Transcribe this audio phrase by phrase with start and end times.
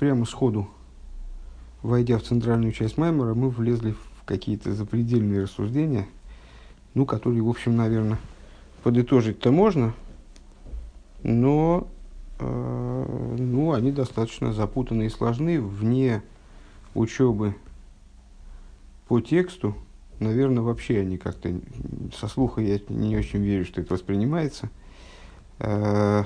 [0.00, 0.66] прямо сходу,
[1.82, 6.08] войдя в центральную часть Маймера, мы влезли в какие-то запредельные рассуждения,
[6.94, 8.18] ну, которые, в общем, наверное,
[8.82, 9.92] подытожить-то можно,
[11.22, 11.86] но
[12.38, 16.22] э, ну, они достаточно запутанные и сложны вне
[16.94, 17.54] учебы
[19.06, 19.76] по тексту.
[20.18, 21.60] Наверное, вообще они как-то
[22.18, 24.70] со слуха я не очень верю, что это воспринимается.
[25.58, 26.24] Э,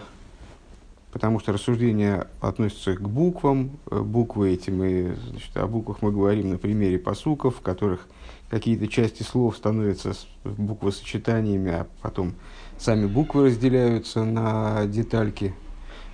[1.14, 3.78] потому что рассуждения относятся к буквам.
[3.88, 8.08] Э, буквы эти мы, значит, о буквах мы говорим на примере посуков, в которых
[8.50, 12.34] какие-то части слов становятся буквосочетаниями, а потом
[12.78, 15.54] сами буквы разделяются на детальки,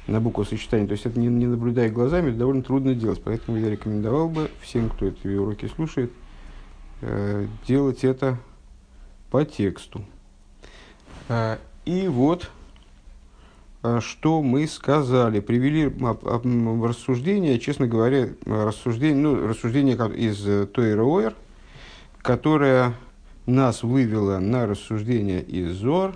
[0.06, 0.86] на буквосочетания.
[0.86, 3.22] То есть это не, не наблюдая глазами, это довольно трудно делать.
[3.24, 6.12] Поэтому я рекомендовал бы всем, кто эти уроки слушает,
[7.00, 8.36] э, делать это
[9.30, 10.04] по тексту.
[11.30, 12.50] Э, и вот
[14.00, 15.90] что мы сказали, привели
[16.82, 21.34] рассуждение, честно говоря, рассуждение, ну, рассуждение из э, Тойра Ойр,
[22.18, 22.94] которое
[23.46, 26.14] нас вывело на рассуждение из Зор,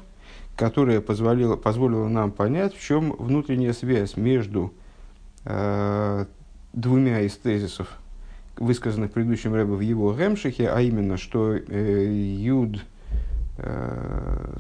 [0.57, 4.75] которое позволило, позволило нам понять, в чем внутренняя связь между
[5.47, 6.27] э,
[6.75, 7.89] двумя из тезисов,
[8.59, 12.85] высказанных предыдущим Рэбе в его Гемшихе, а именно, что э, Юд,
[13.57, 14.59] э,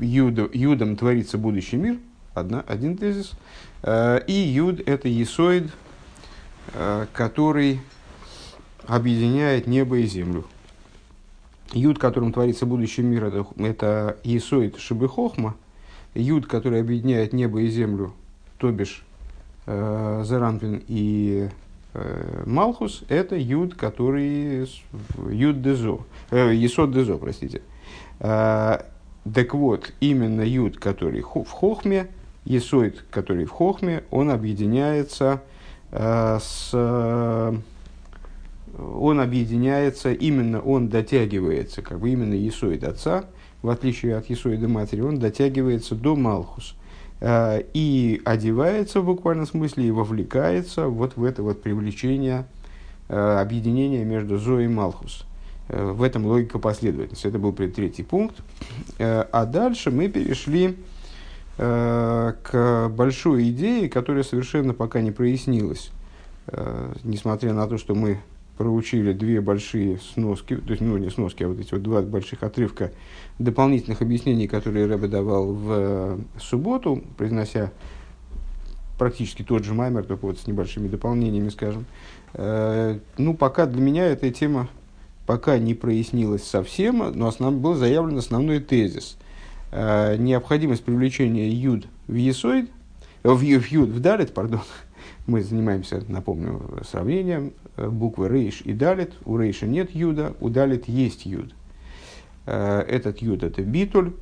[0.00, 1.98] Юд, Юдом творится будущий мир–
[2.34, 3.32] одна, один тезис.
[3.82, 5.70] Э, и юд– это есоид,
[6.74, 7.80] э, который
[8.86, 10.44] объединяет небо и землю.
[11.72, 15.56] Юд, которым творится будущий мир, это, это есоид шибихохма.
[16.14, 18.12] Юд, который объединяет небо и землю,
[18.58, 19.02] то бишь
[19.66, 21.48] э, Заранпин и
[21.94, 24.68] э, Малхус, это юд, который
[25.30, 27.62] юд дезо, э, есод дезо, простите.
[28.18, 32.08] Так вот, именно юд, который в хохме,
[32.44, 35.42] Есоид, который в Хохме, он объединяется
[35.90, 36.70] э, с...
[36.72, 37.54] Э,
[38.78, 43.26] он объединяется, именно он дотягивается, как бы именно Есоид отца,
[43.60, 46.74] в отличие от Есоида матери, он дотягивается до Малхус.
[47.20, 52.46] Э, и одевается в буквальном смысле, и вовлекается вот в это вот привлечение,
[53.08, 55.26] э, объединение между Зо и Малхус.
[55.68, 57.26] Э, в этом логика последовательности.
[57.26, 58.36] Это был третий пункт.
[58.98, 60.76] Э, а дальше мы перешли
[61.56, 65.90] к большой идее, которая совершенно пока не прояснилась.
[66.46, 68.18] Э, несмотря на то, что мы
[68.58, 72.42] проучили две большие сноски, то есть, ну, не сноски, а вот эти вот два больших
[72.42, 72.92] отрывка
[73.38, 77.72] дополнительных объяснений, которые Рэбе давал в э, субботу, произнося
[78.98, 81.86] практически тот же маймер, только вот с небольшими дополнениями, скажем.
[82.34, 84.68] Ну, пока для меня эта тема
[85.26, 89.16] пока не прояснилась совсем, но основ, был заявлен основной тезис.
[89.72, 92.70] Э, необходимость привлечения юд в есоид,
[93.22, 94.60] в, в юд в далит, пардон,
[95.26, 99.14] мы занимаемся, напомню, сравнением э, буквы рейш и далит.
[99.24, 101.54] У рейша нет юда, у далит есть юд.
[102.44, 104.12] Э, этот юд это битуль,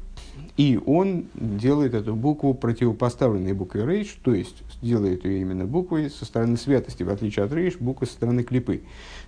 [0.56, 6.24] и он делает эту букву противопоставленной букве рейш, то есть делает ее именно буквой со
[6.24, 8.82] стороны святости, в отличие от рейш, буквы со стороны клипы.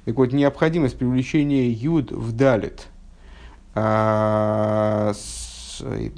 [0.04, 2.86] Так вот, необходимость привлечения юд в далит
[3.74, 5.14] а,
[5.78, 6.08] с Э,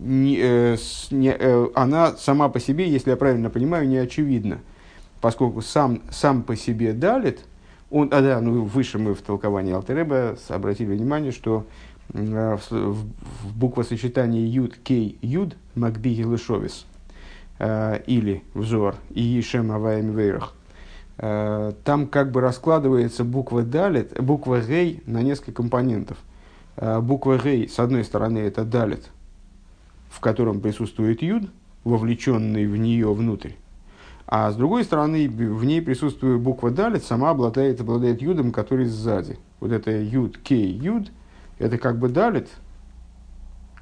[0.00, 0.76] не, э,
[1.10, 4.60] не, э, она сама по себе, если я правильно понимаю, не очевидна,
[5.20, 7.40] поскольку сам, сам по себе далит,
[7.90, 11.66] он, а да, ну выше мы в толковании Алтереба обратили внимание, что
[12.14, 13.06] э, в, в,
[13.42, 16.86] в буквосочетании юд, кей, юд, макбиги лышовис,
[17.58, 20.54] э, или взор, и шем аваем вейрах,
[21.18, 26.29] э, там как бы раскладывается буква далит, буква гей на несколько компонентов– Э,
[26.76, 29.10] буква Гей, с одной стороны, это далит,
[30.08, 31.50] в котором присутствует юд,
[31.84, 33.52] вовлеченный в нее внутрь.
[34.26, 39.38] А с другой стороны, в ней присутствует буква далит, сама обладает, обладает юдом, который сзади.
[39.58, 41.10] Вот это юд, кей, юд,
[41.58, 42.48] это как бы далит,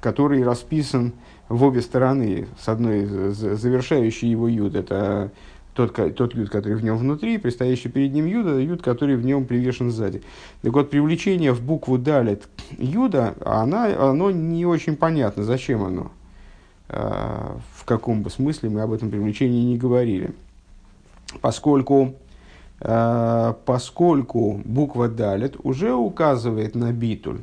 [0.01, 1.13] который расписан
[1.49, 2.47] в обе стороны.
[2.59, 5.31] С одной, завершающий его юд, это
[5.87, 9.23] тот, тот юд, который в нем внутри, предстоящий перед ним юд, это юд, который в
[9.23, 10.21] нем привешен сзади.
[10.61, 16.11] Так вот, привлечение в букву далит юда, она, оно не очень понятно, зачем оно,
[16.89, 20.33] э, в каком бы смысле мы об этом привлечении не говорили.
[21.39, 22.15] Поскольку,
[22.81, 27.39] э, поскольку буква далит уже указывает на битуль,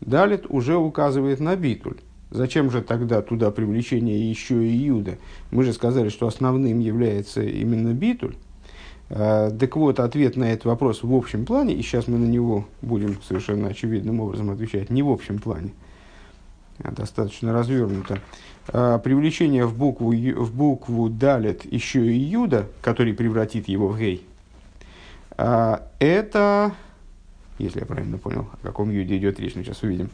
[0.00, 1.98] далит уже указывает на битуль.
[2.34, 5.18] Зачем же тогда туда привлечение еще и Иуда?
[5.52, 8.34] Мы же сказали, что основным является именно битуль.
[9.08, 12.66] А, так вот, ответ на этот вопрос в общем плане, и сейчас мы на него
[12.82, 15.70] будем совершенно очевидным образом отвечать, не в общем плане,
[16.82, 18.18] а достаточно развернуто.
[18.72, 24.26] э, привлечение в букву, в букву далит еще и юда, который превратит его в гей,
[25.36, 26.72] э, это,
[27.58, 30.10] если я правильно понял, о каком юде идет речь, мы сейчас увидим,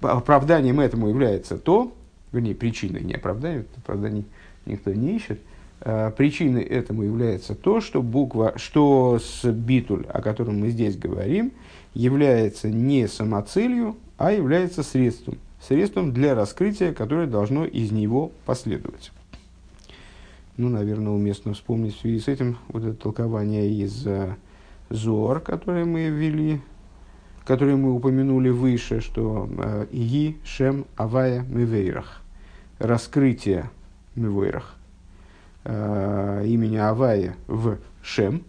[0.00, 1.92] оправданием этому является то,
[2.32, 4.24] вернее, причиной, не оправданием, оправданий
[4.66, 5.40] никто не ищет,
[5.80, 11.52] э, причиной этому является то, что буква, что с битуль, о котором мы здесь говорим,
[11.92, 15.38] является не самоцелью, а является средством.
[15.60, 19.12] Средством для раскрытия, которое должно из него последовать.
[20.56, 24.34] Ну, наверное, уместно вспомнить в связи с этим вот это толкование из uh,
[24.90, 26.60] Зор, которое мы ввели,
[27.44, 32.22] которое мы упомянули выше, что uh, Иги, Шем, Авая, Мивейрах.
[32.78, 33.70] Раскрытие
[34.14, 34.74] Мивейрах
[35.64, 38.44] uh, имени Авая в Шем,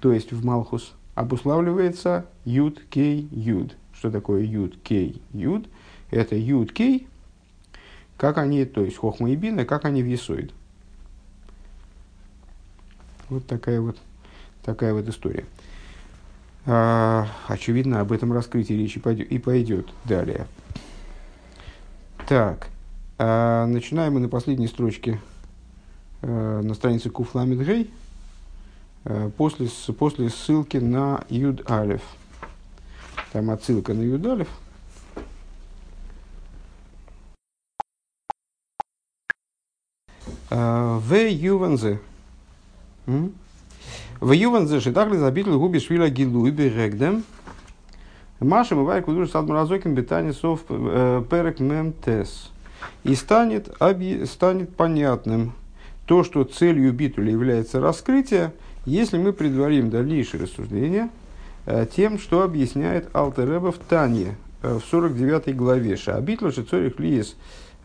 [0.00, 3.76] то есть в Малхус, обуславливается Юд, Кей, Юд.
[3.92, 5.68] Что такое Юд, Кей, Юд?
[6.10, 7.06] Это Юд, Кей,
[8.16, 10.52] как они, то есть Хохма и Бина, как они в Есоид.
[13.28, 13.96] Вот такая вот,
[14.62, 15.44] такая вот история.
[16.64, 20.46] А, очевидно, об этом раскрытии речи пойдет, и пойдет далее.
[22.28, 22.68] Так,
[23.18, 25.20] а, начинаем мы на последней строчке
[26.22, 27.90] а, на странице Куфламид Гей,
[29.04, 29.68] а, после,
[29.98, 32.02] после ссылки на Юд Алев.
[33.32, 34.48] Там отсылка на Юд Алев.
[40.50, 41.98] В Юванзе.
[44.22, 47.24] В Юванзе шитахли забитл губи швила гилу и берегдем.
[48.38, 52.52] Маша мы вайку душ сад мразоким бетани сов э, перек мемтес.
[53.02, 54.24] И станет, объ...
[54.26, 55.54] станет понятным
[56.06, 58.52] то, что целью битуля является раскрытие,
[58.86, 61.08] если мы предварим дальнейшее рассуждение
[61.66, 65.96] э, тем, что объясняет Алтереба в Тане э, в 49 главе.
[65.96, 67.34] Шабитла шицорих лиес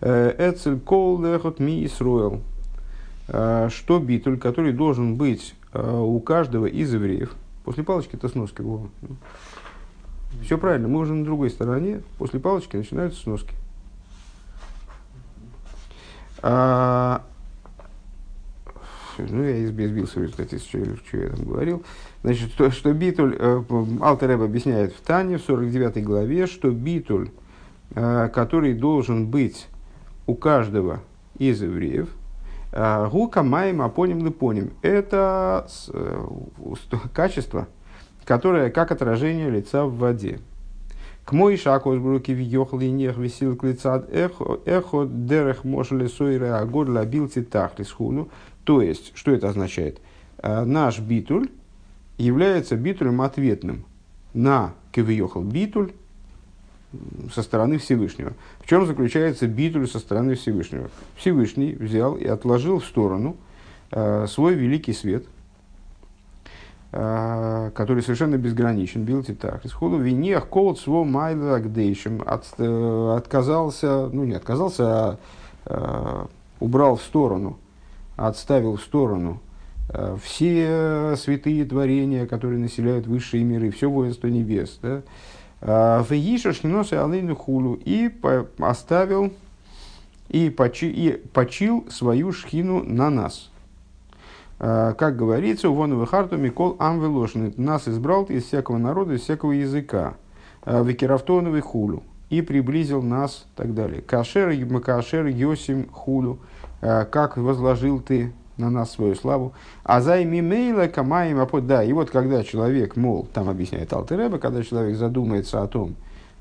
[0.01, 2.43] эцель кол лехот ми Исруэл.
[3.25, 8.61] Что битуль, который должен быть у каждого из евреев, после палочки это сноски.
[8.61, 8.89] Во.
[10.43, 13.53] Все правильно, мы уже на другой стороне, после палочки начинаются сноски.
[16.41, 17.23] А,
[19.17, 21.83] ну, я избился в результате, что, что я там говорил.
[22.23, 23.63] Значит, что, что битуль, э,
[24.01, 27.29] Алтереб объясняет в Тане, в 49 главе, что битуль,
[27.95, 29.67] э, который должен быть
[30.27, 31.01] у каждого
[31.37, 32.09] из евреев,
[32.71, 34.73] гука маем апоним липоним.
[34.81, 36.27] Это э,
[37.13, 37.67] качество,
[38.25, 40.39] которое как отражение лица в воде.
[41.25, 47.27] К мой шакос бруки въехал и нех висел клицад эхо дерех мошли сойре агор лабил
[47.27, 48.29] цитахлис хуну.
[48.63, 49.99] То есть, что это означает?
[50.37, 51.49] Э, наш битуль
[52.17, 53.85] является битулем ответным
[54.33, 55.91] на кивьехал битуль,
[57.33, 58.33] со стороны Всевышнего.
[58.59, 60.89] В чем заключается битуль со стороны Всевышнего?
[61.15, 63.35] Всевышний взял и отложил в сторону
[63.91, 65.25] э, свой великий свет,
[66.91, 69.65] э, который совершенно безграничен, бил так.
[69.65, 75.17] Исходу винех колд сво майла от, э, отказался, ну не отказался, а
[75.65, 76.25] э,
[76.61, 77.57] убрал в сторону,
[78.15, 79.41] отставил в сторону
[79.89, 85.01] э, все святые творения, которые населяют высшие миры, все воинство небес, да,
[85.61, 87.79] Вегиша шхиносы алейну хулу.
[87.83, 88.11] И
[88.59, 89.31] оставил
[90.29, 93.49] и, почи, и почил свою шхину на нас.
[94.59, 97.53] Как говорится, вон выхарту Микол Амвелошин.
[97.57, 100.15] Нас избрал из всякого народа, из всякого языка.
[100.65, 102.03] Викерафтоновый хулу.
[102.29, 104.01] И приблизил нас, так далее.
[104.01, 106.39] Кашер, Кашер, Йосим хулу.
[106.81, 109.53] Как возложил ты на нас свою славу.
[109.83, 111.67] А за мейла камаем апот.
[111.67, 115.95] Да, и вот когда человек, мол, там объясняет Алтереба, когда человек задумается о том,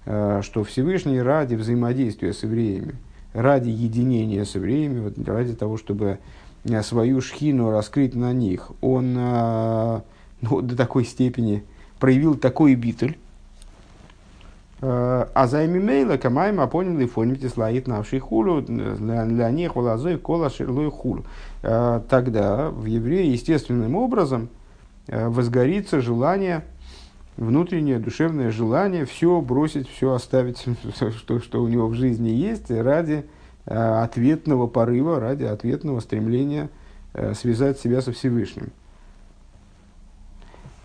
[0.05, 2.95] э, что Всевышний ради взаимодействия с евреями,
[3.33, 6.19] ради единения с евреями, вот, ради того, чтобы
[6.65, 10.01] э, свою шхину раскрыть на них, он э,
[10.41, 11.65] ну, до такой степени
[11.99, 13.17] проявил такой битуль,
[14.81, 21.25] а за мейла камаем апоним лифоним тислаит навший хулу для них волазой кола шерлой хулу.
[21.63, 24.51] Тогда в евреи естественным образом
[25.09, 26.65] э, возгорится желание,
[27.37, 30.65] внутреннее душевное желание все бросить, все оставить,
[31.17, 33.25] что, что у него в жизни есть, ради
[33.67, 36.69] э, ответного порыва, ради ответного стремления
[37.15, 38.73] э, связать себя со Всевышним.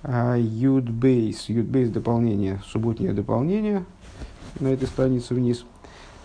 [0.04, 3.86] Юдбейс, Юдбейс дополнение, субботнее дополнение
[4.60, 5.66] на этой странице вниз.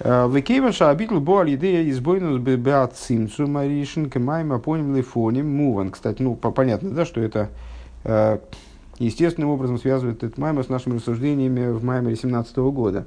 [0.01, 5.91] Векейвен шаабитл бо алидея избойнус беацимцу маришин кемайма поним лифоним муван.
[5.91, 7.51] Кстати, ну, понятно, да, что это
[8.05, 8.39] э,
[8.99, 13.07] естественным образом связывает этот маймер с нашими рассуждениями в маймере 17 года.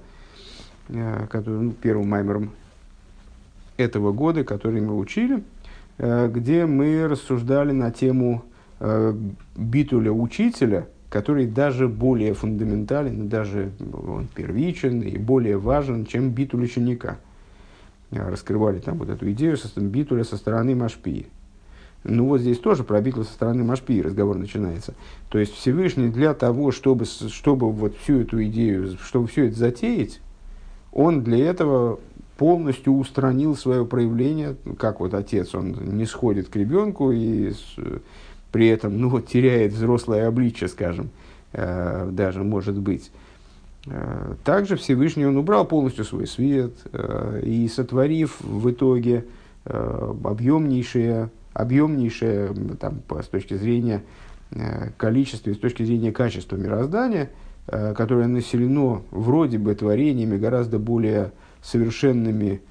[1.29, 2.51] который, ну, первым маймером
[3.77, 5.43] этого года, который мы учили,
[5.97, 8.43] где мы рассуждали на тему
[8.79, 17.17] битуля учителя, который даже более фундаментален, даже он первичен и более важен, чем битуль ученика.
[18.11, 21.27] Раскрывали там вот эту идею со, битуля со стороны Машпии.
[22.03, 24.93] Ну вот здесь тоже про битву со стороны Машпи разговор начинается.
[25.29, 30.21] То есть Всевышний для того, чтобы, чтобы вот всю эту идею, чтобы все это затеять,
[30.91, 31.99] он для этого
[32.37, 37.51] полностью устранил свое проявление, как вот отец, он не сходит к ребенку и
[38.51, 41.09] при этом ну, теряет взрослое обличие, скажем,
[41.53, 43.11] э, даже может быть.
[43.85, 49.25] Э, также Всевышний он убрал полностью свой свет э, и сотворив в итоге
[49.65, 54.01] объемнейшее объемнейшее там, с точки зрения
[54.97, 57.29] количества с точки зрения качества мироздания,
[57.67, 62.61] которое населено вроде бы творениями гораздо более совершенными,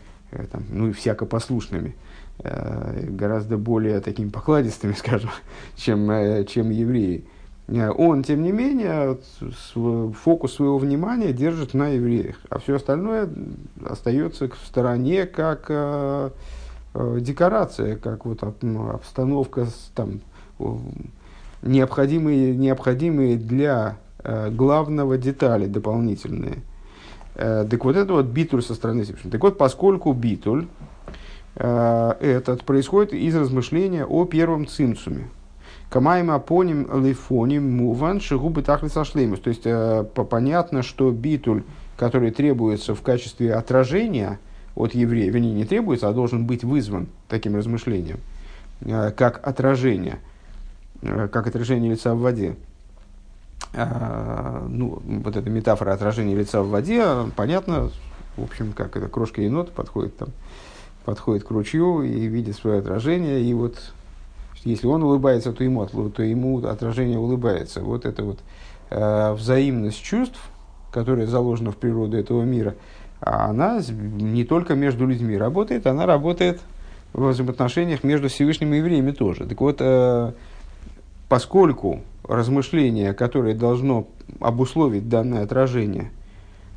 [0.51, 1.95] там, ну и всякопослушными,
[2.43, 5.31] гораздо более такими покладистыми, скажем,
[5.77, 7.25] чем, чем евреи.
[7.69, 9.19] Он, тем не менее,
[9.75, 13.29] фокус своего внимания держит на евреях, а все остальное
[13.85, 15.71] остается в стороне как
[16.95, 20.21] Э, декорация, как вот обстановка, там,
[21.63, 26.59] необходимые, необходимые для э, главного детали дополнительные.
[27.35, 29.31] Э, так вот это вот битуль со стороны Всевышнего.
[29.31, 30.67] Так вот, поскольку битуль
[31.61, 35.29] этот происходит из размышления о первом цимцуме.
[35.91, 39.41] Камаем апоним лифоним муван шигубы тахли сошлеймус.
[39.41, 39.65] То есть
[40.31, 41.65] понятно, что битуль,
[41.97, 44.39] который требуется в качестве отражения–
[44.79, 48.21] от еврея, вернее, не требуется, а должен быть вызван таким размышлением,
[48.83, 50.21] э, как отражение,
[51.03, 52.57] э, как отражение лица в воде.
[53.75, 57.05] Ну, вот эта метафора отражения лица в воде,
[57.37, 57.91] понятно,
[58.37, 60.29] в общем, как это крошка енот подходит там,
[61.09, 63.93] подходит к ручью и видит свое отражение, и вот
[64.65, 67.81] если он улыбается, то ему, то ему отражение улыбается.
[67.81, 68.39] Вот это вот
[68.91, 70.39] э, взаимность чувств,
[70.93, 72.75] которая заложена в природу этого мира–
[73.21, 76.61] а она не только между людьми работает, она работает
[77.13, 79.47] в взаимоотношениях между Всевышним и евреями тоже.
[79.47, 80.33] Так вот, э,
[81.29, 84.07] поскольку размышление, которое должно
[84.41, 86.13] обусловить данное отражение,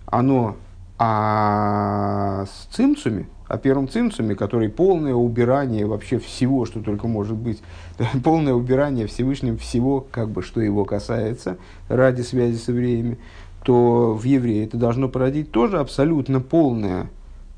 [0.07, 0.55] оно
[0.97, 7.61] о цимцуме, о первом цимцуме, который полное убирание вообще всего, что только может быть,
[8.23, 11.57] полное убирание Всевышним всего, как бы, что его касается,
[11.89, 13.17] ради связи с евреями,
[13.65, 17.09] то в евреи это должно породить тоже абсолютно полное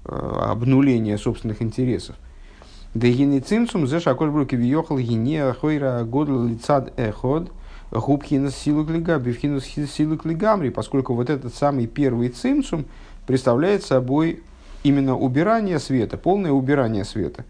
[0.06, 0.16] э,
[0.50, 2.16] обнуление собственных интересов.
[2.96, 7.52] Да гини цимцум зе шаколь бруки вьехал гини ахойра годл лицад эход
[7.92, 12.86] губхинас силу клига бифхинас силу клигамри, поскольку вот этот самый первый цимцум
[13.28, 14.42] представляет собой
[14.84, 17.46] именно убирание света, полное убирание света.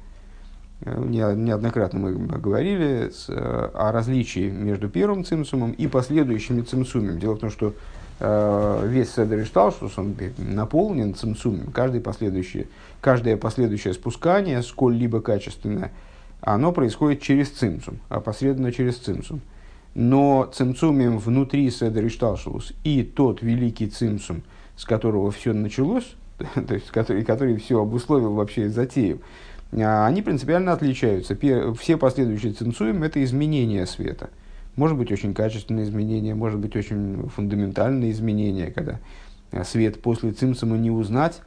[0.82, 7.20] Э, неоднократно мы говорили э, о различии между первым цимсумом и последующими цимсумами.
[7.20, 7.74] Дело в том, что
[8.20, 11.72] Э, весь Седер Ишталшус, он наполнен цимцумом.
[11.72, 12.68] Каждое последующее,
[13.02, 15.92] каждое последующее спускание, сколь-либо качественное,
[16.40, 19.42] оно происходит через цимцум, опосредованно через цимцум.
[19.96, 24.44] Но цимцумем внутри Седер Ишталшус и тот великий цимцум,
[24.78, 26.16] с которого все началось,
[26.68, 29.22] то есть который, который все обусловил вообще затею,
[29.72, 31.38] а, они принципиально отличаются.
[31.80, 34.30] Все последующие цимцуем– это изменение света–
[34.76, 39.00] может быть очень качественные изменения, может быть очень фундаментальные изменения, когда
[39.52, 41.42] э, свет после цимсума не узнать.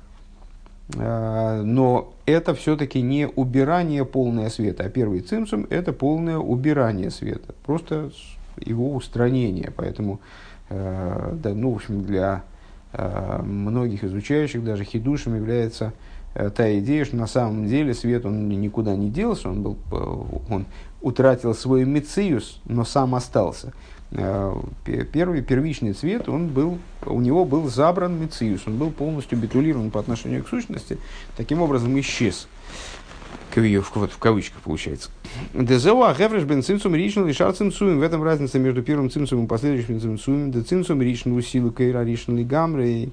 [0.95, 7.55] Э, но это все-таки не убирание полное света, а первый цимсум– это полное убирание света,
[7.65, 8.11] просто
[8.61, 9.73] его устранение.
[9.77, 10.21] Поэтому,
[10.71, 12.43] да, ну, в общем, для
[12.97, 15.93] многих изучающих даже хидушем является
[16.35, 19.77] та идея, что на самом деле свет он никуда не делся, он, был,
[20.51, 20.67] он
[21.01, 23.73] утратил свой мециус, но сам остался.
[24.13, 29.91] Э, первый, первичный цвет, он был, у него был забран мециус, он был полностью битулирован
[29.91, 30.99] по отношению к сущности,
[31.37, 32.49] таким образом исчез.
[33.95, 35.11] Вот в кавычках получается.
[35.55, 37.99] Дезеу ахевреш бен цимцум ришн лишар цимцуем.
[37.99, 40.51] В этом разница между первым цимцумом и последующим цимцумом.
[40.51, 43.11] Да цимцум ришн усилу кейра ришн лигамрей.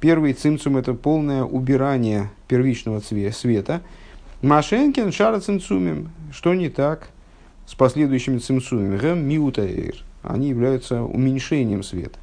[0.00, 3.82] Первый цимцум– это полное убирание первичного света.
[4.42, 6.10] Машенкин шара цимцумим.
[6.32, 7.10] Что не так?
[7.70, 9.94] с последующими цимсумами, гэм миутаэр,
[10.24, 12.18] они являются уменьшением света.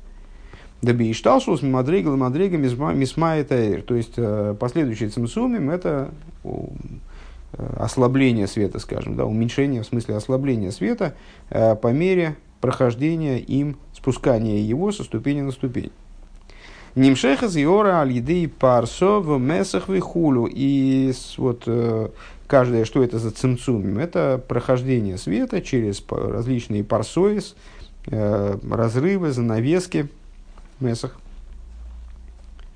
[0.81, 6.11] Доби ишталшус мадрейгал и мадрейга мисмаэтаэр, то есть э, последующие цимсумим это
[7.77, 11.15] ослабление света, скажем, да, уменьшение в смысле ослабления света
[11.49, 15.91] э, по мере прохождения им, спускания его со ступени на ступень.
[16.95, 20.49] Нимшеха зиора аль парсо в месах вихулю.
[20.51, 22.09] И вот э,
[22.47, 23.99] каждое, что это за цимцумим?
[23.99, 27.55] Это прохождение света через различные парсоис,
[28.07, 30.07] э, разрывы, занавески,
[30.79, 31.19] месах.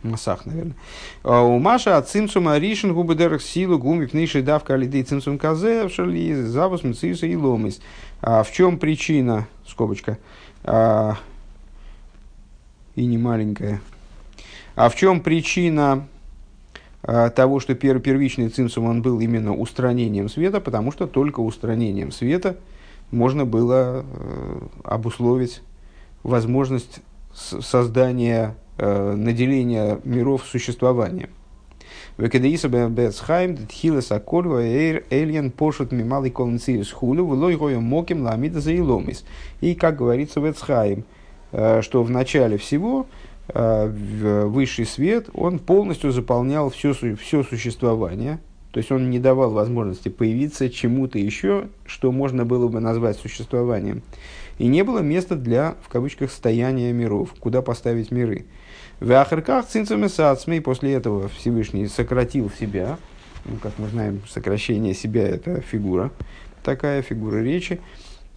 [0.04, 0.76] Масах, наверное.
[1.24, 5.90] А у Маша от цимцума ришен губы дерах силу гуми пнейший давка алидей цимцум казе
[5.90, 7.82] шали завус мциуса и ломис.
[8.22, 10.18] А в чем причина, скобочка,
[10.64, 11.18] а,
[12.96, 13.82] и не маленькая,
[14.76, 16.08] а в чем причина
[17.02, 22.58] того, что пер, первичный цимсум он был именно устранением света, потому что только устранением света
[23.10, 25.62] можно было э, обусловить
[26.24, 27.00] возможность
[27.34, 31.30] создания наделения миров существованием.
[32.18, 39.24] Векадеиса бецхайм дтхилес акольва эльен пошут мималый колнциус хулю влой гоем моким ламида заиломис.
[39.62, 41.06] И, как говорится в Эцхайм,
[41.52, 43.08] э, что в начале всего
[43.48, 48.40] э, высший свет, он полностью заполнял все, все существование,
[48.72, 54.02] то есть он не давал возможности появиться чему-то еще, что можно было бы назвать существованием.
[54.60, 58.46] И не было места для, в кавычках, стояния миров, куда поставить миры.
[59.02, 63.00] В Ахарках цинцами сацмей после этого Всевышний сократил себя.
[63.46, 66.12] Ну, как мы знаем, сокращение себя– это фигура,
[66.62, 67.82] такая фигура речи.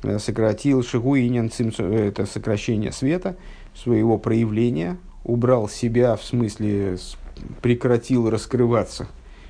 [0.02, 3.36] Э, сократил шигуинен э, это сокращение света,
[3.74, 6.96] своего проявления, убрал себя, в смысле
[7.60, 9.06] прекратил раскрываться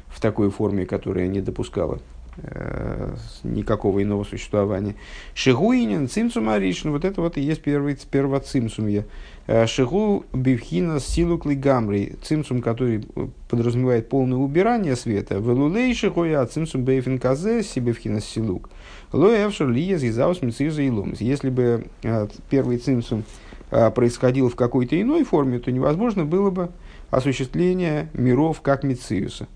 [0.09, 2.01] в такой форме, которая не допускала
[2.37, 4.97] Э, никакого иного существования.
[5.35, 9.01] Шигуинин, цимсум аришн, вот это вот и есть первый первоцимсумье.
[9.01, 9.05] Э,
[9.47, 13.05] шигу бивхина силук лигамри, цимсум, который
[13.49, 15.37] подразумевает полное убирание света.
[15.37, 18.71] Велулей шигуя цимсум бейфин казе сибивхина силук.
[19.13, 21.21] Лоэвшер лиез изаус мициза и ломс.
[21.21, 23.25] Если бы э, первый цимсум
[23.71, 26.71] происходил в какой-то иной форме, то невозможно было бы
[27.11, 29.49] осуществление миров как Мециуса.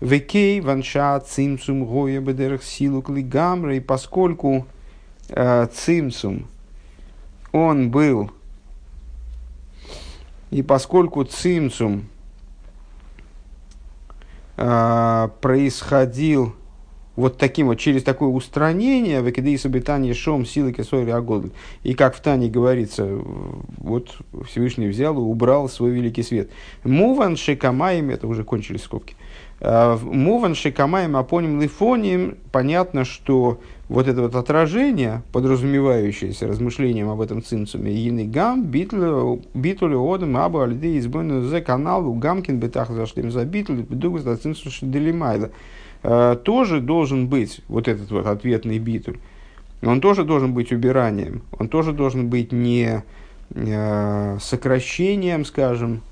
[0.00, 3.74] Векей ванша цимцум гоя бедерах силу клигамра.
[3.76, 4.66] И поскольку
[5.28, 6.46] э, цимцум,
[7.52, 8.30] он был,
[10.50, 12.06] и поскольку цимцум
[14.56, 16.54] э, происходил
[17.16, 21.50] вот таким вот, через такое устранение, векидейса бетани шом силы кесори агодль.
[21.82, 23.04] И как в Тане говорится,
[23.78, 26.48] вот Всевышний взял и убрал свой великий свет.
[26.84, 29.16] Муван шекамаем, это уже кончились скобки.
[29.16, 29.27] Э,
[29.60, 37.92] Муван шикамаем апоним лифонием, понятно, что вот это вот отражение, подразумевающееся размышлением об этом цинцуме,
[37.92, 43.82] ины гам, битуле одам, абу альды избойну за канал, у гамкин бетах зашлим за битуле,
[43.82, 45.50] бедугус за цинцу шделимайда,
[46.02, 49.18] э, тоже должен быть вот этот вот ответный битуль.
[49.82, 53.02] Он тоже должен быть убиранием, он тоже должен быть не
[53.50, 56.02] э, сокращением, скажем,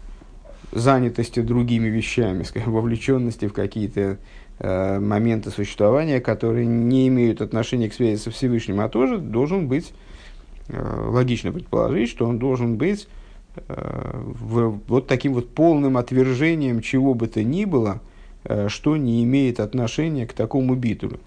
[0.73, 4.19] занятости другими вещами, скажем, вовлеченности в какие-то
[4.59, 9.93] э, моменты существования, которые не имеют отношения к связи со Всевышним, а тоже должен быть,
[10.69, 13.09] э, логично предположить, что он должен быть
[13.57, 18.01] э, в, вот таким вот полным отвержением чего бы то ни было,
[18.45, 21.21] э, что не имеет отношения к такому битулю.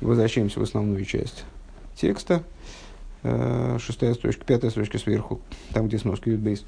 [0.00, 1.44] Возвращаемся в основную часть
[1.96, 2.44] текста.
[3.24, 5.40] Э, шестая строчка, пятая строчка сверху,
[5.72, 6.64] там, где сноска Ютбейс.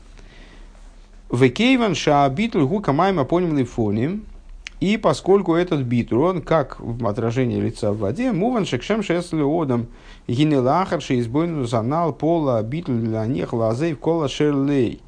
[1.33, 4.25] Векейван шаабитл гука майма поним фоним.
[4.81, 9.89] И поскольку этот битр, он как в отражении лица в воде, муван шекшем шесли одам
[10.27, 15.03] гинелахар шеизбойну занал пола битл для них лазей кола шерлей.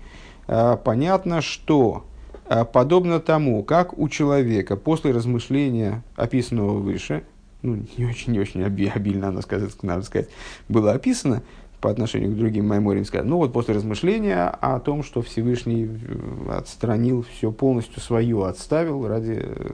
[0.46, 2.04] А, понятно, что
[2.46, 7.24] а, подобно тому, как у человека после размышления, описанного выше,
[7.62, 10.28] ну, не очень, не очень обильно, надо сказать, надо сказать,
[10.68, 11.42] было описано,
[11.82, 13.26] по отношению к другим Майморим сказать.
[13.26, 19.40] Ну вот после размышления о том, что Всевышний э, отстранил все полностью свое, отставил ради
[19.42, 19.70] э,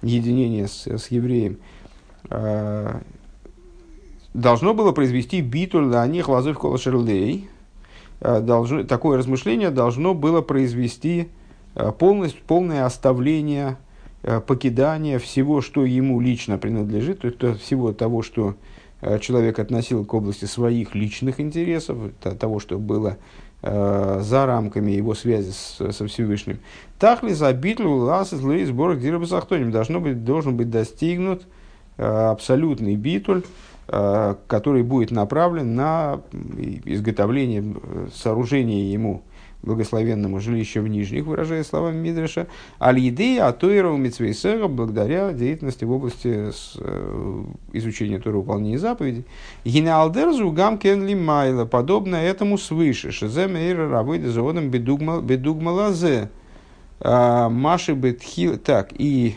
[0.00, 1.58] единения с, с евреем,
[2.30, 3.00] э,
[4.32, 7.48] должно было произвести битуль на них лазов колошерлей.
[8.18, 11.28] Должно, такое размышление должно было произвести
[11.98, 13.76] полностью, полное оставление,
[14.46, 18.85] покидание всего, что ему лично принадлежит, то есть всего того, что Э,
[19.20, 21.98] человек относил к области своих личных интересов,
[22.38, 23.18] того, что было
[23.62, 26.58] э, за рамками его связи с, со Всевышним.
[26.98, 31.46] Тахли забитлю лас из сбор дирабасахтоним должно быть, должен быть достигнут
[31.98, 33.42] э, абсолютный битуль,
[33.88, 36.20] э, который будет направлен на
[36.84, 39.22] изготовление э, сооружения ему
[39.62, 42.46] благословенному жилище в нижних, выражая словами Мидраша,
[42.80, 49.24] аль-еды атуиров митцвейсера благодаря деятельности в области с, э, изучения Тора выполнения заповедей.
[49.64, 56.30] Гинеалдерзу гам кенли майла, подобно этому свыше, шизем эйра равыды заводом бедугмалазе,
[57.00, 59.36] а, маши бетхил, так, и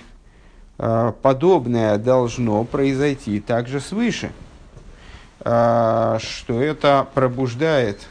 [0.78, 4.32] а, подобное должно произойти также свыше,
[5.42, 8.08] а, что это пробуждает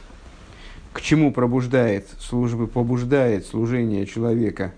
[0.92, 4.72] к чему пробуждает службы, побуждает служение человека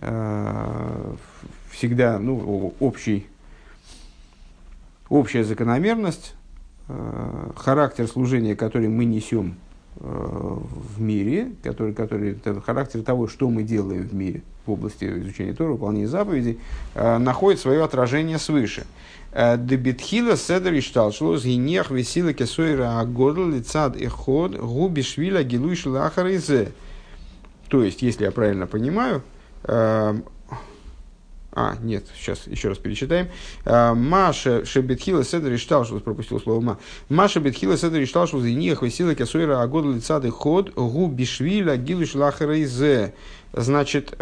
[0.00, 1.14] э,
[1.70, 3.26] всегда ну, общий,
[5.08, 6.34] общая закономерность,
[6.88, 9.56] э, характер служения, который мы несем
[9.96, 15.04] э, в мире, который, который, это характер того, что мы делаем в мире в области
[15.04, 16.58] изучения Тора, выполнения заповедей,
[16.94, 18.84] находит свое отражение свыше.
[19.36, 26.72] Дебетхила седер ишталшлос гинех весила кесойра агодл лицад и ход губи швиля гилуй шлахаризе.
[27.68, 29.22] То есть, если я правильно понимаю,
[31.58, 33.28] а, нет, сейчас еще раз перечитаем.
[33.64, 36.78] Э, Маша шебетхила седер ишталшлос, пропустил слово ма.
[37.08, 43.14] Маша бетхила седер ишталшлос гинех весила кесойра агодл лицад и ход губи швиля гилуй шлахаризе.
[43.54, 44.18] Значит,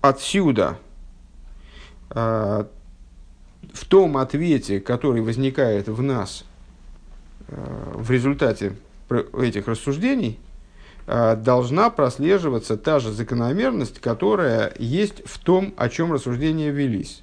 [0.00, 0.78] отсюда
[3.74, 6.44] в том ответе, который возникает в нас
[7.48, 8.76] э, в результате
[9.36, 10.38] этих рассуждений,
[11.06, 17.22] э, должна прослеживаться та же закономерность, которая есть в том, о чем рассуждения велись.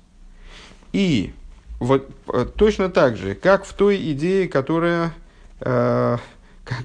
[0.91, 1.33] И
[1.79, 5.13] вот э, точно так же, как в той идее, которая,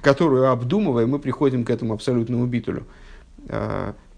[0.01, 2.85] которую обдумывая, мы приходим к этому абсолютному битулю.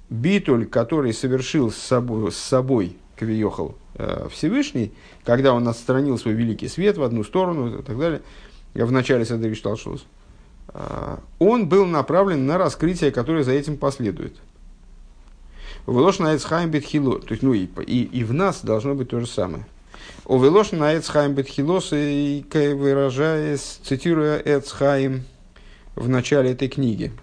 [0.09, 3.88] Битуль, который совершил с собой, с собой Кавиехал э,
[4.31, 4.91] Всевышний,
[5.23, 8.21] когда он отстранил свой великий свет в одну сторону и так далее,
[8.73, 10.05] в начале Садович Талшус,
[10.73, 14.35] э, он был направлен на раскрытие, которое за этим последует.
[15.85, 19.19] Увелош на Эцхайм Бетхило, то есть, ну и, и, и в нас должно быть то
[19.19, 19.65] же самое.
[20.25, 25.23] Увелош на Эцхайм Бетхилос, и выражаясь, цитируя Эцхайм
[25.95, 27.12] в начале этой книги–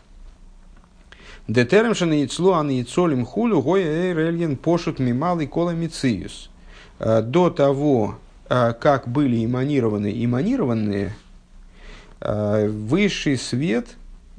[1.48, 6.50] Детерем шаны яцлу ан яцолим хулю гоя эйрельген пошут мималый кола мициюс.
[6.98, 8.16] Э, до того,
[8.48, 11.14] э, как были эманированы эманированные,
[12.20, 13.88] э, высший свет,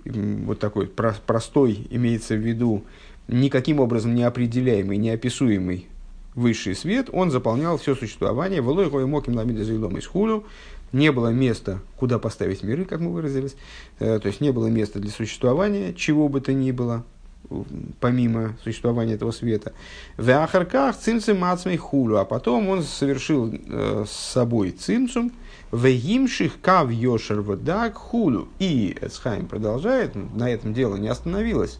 [0.05, 2.83] вот такой простой, имеется в виду,
[3.27, 5.87] никаким образом не определяемый, неописуемый
[6.33, 8.61] высший свет, он заполнял все существование.
[8.61, 10.45] Волой моким ламида из хулю,
[10.93, 13.57] не было места, куда поставить миры, как мы выразились,
[13.99, 17.03] то есть не было места для существования чего бы то ни было,
[17.99, 19.73] помимо существования этого света.
[20.17, 25.31] В Ахарках цимцем мацмей хулю, а потом он совершил э, с собой цимцум,
[25.71, 28.47] в гимших кав йошер вдак хулю.
[28.59, 31.79] И Эцхайм продолжает, на этом дело не остановилось.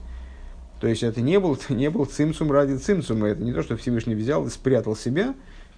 [0.79, 4.15] То есть это не был, не был цимцум ради цимцума, это не то, что Всевышний
[4.15, 5.33] взял и спрятал себя,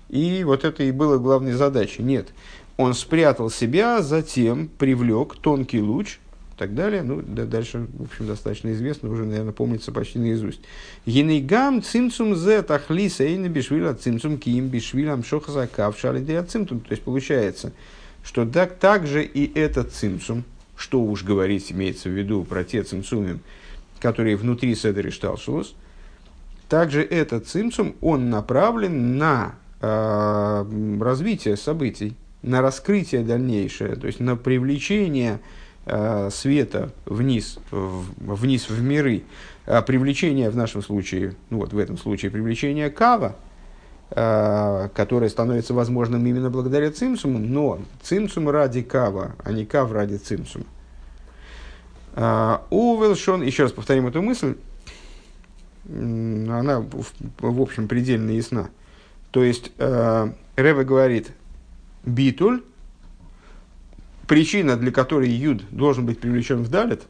[0.09, 2.03] и вот это и было главной задачей.
[2.03, 2.29] Нет,
[2.77, 6.19] он спрятал себя, затем привлек тонкий луч
[6.59, 7.01] так далее.
[7.01, 10.59] Ну, да, дальше, в общем, достаточно известно, уже, наверное, помнится почти наизусть.
[11.05, 16.81] Генейгам цимцум зе тахли сейна бишвиля цимцум киим бишвилям шохазакав шалидея цимцум.
[16.81, 17.71] То есть, получается,
[18.23, 20.43] что так, также и этот цимцум,
[20.75, 23.39] что уж говорить, имеется в виду про те цимцумим,
[24.01, 25.75] которые внутри Седери Шталшус,
[26.67, 30.65] также этот цимцум, он направлен на э,
[31.01, 35.39] развитие событий, на раскрытие дальнейшее, то есть на привлечение
[36.31, 39.23] света вниз, вниз в миры,
[39.65, 43.35] а привлечение в нашем случае, ну вот в этом случае привлечение кава,
[44.11, 50.17] э, которое становится возможным именно благодаря цимсуму, но цимсум ради кава, а не кав ради
[50.17, 50.65] цимсума.
[52.15, 54.55] Увелшон, еще раз повторим эту мысль,
[55.87, 58.69] она в, общем предельно ясна.
[59.31, 61.31] То есть э, Рэбе говорит,
[62.03, 62.63] битуль,
[64.29, 67.01] причина, для которой юд должен быть привлечен в далит,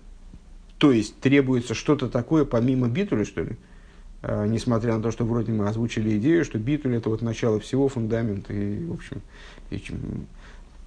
[0.78, 3.58] то есть требуется что-то такое помимо битуля, что ли,
[4.22, 7.90] а, несмотря на то, что вроде мы озвучили идею, что битуль это вот начало всего,
[7.90, 9.22] фундамент, и, в общем,
[9.70, 9.84] и,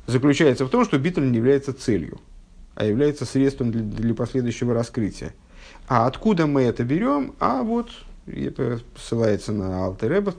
[0.07, 2.19] заключается в том, что битуль не является целью,
[2.77, 5.35] а является средством для, для последующего раскрытия.
[5.87, 7.35] А откуда мы это берем?
[7.41, 7.91] А вот,
[8.27, 10.39] это ссылается на Алтереба в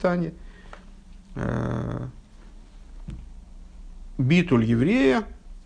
[4.18, 5.24] битуль еврея,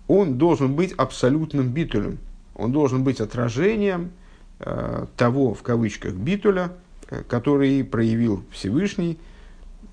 [0.08, 2.17] он должен быть абсолютным битулем.
[2.56, 4.12] Он должен быть отражением
[4.60, 6.72] э, того, в кавычках, битуля,
[7.10, 9.17] э, который проявил Всевышний,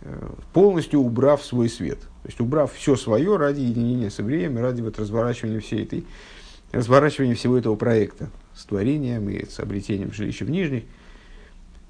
[0.03, 2.01] э, полностью убрав свой свет.
[2.23, 6.07] То есть убрав все свое ради единения с евреями, ради вот разворачивания всей этой,
[6.73, 10.85] разворачивания всего этого проекта с творением и с обретением жилища в нижних.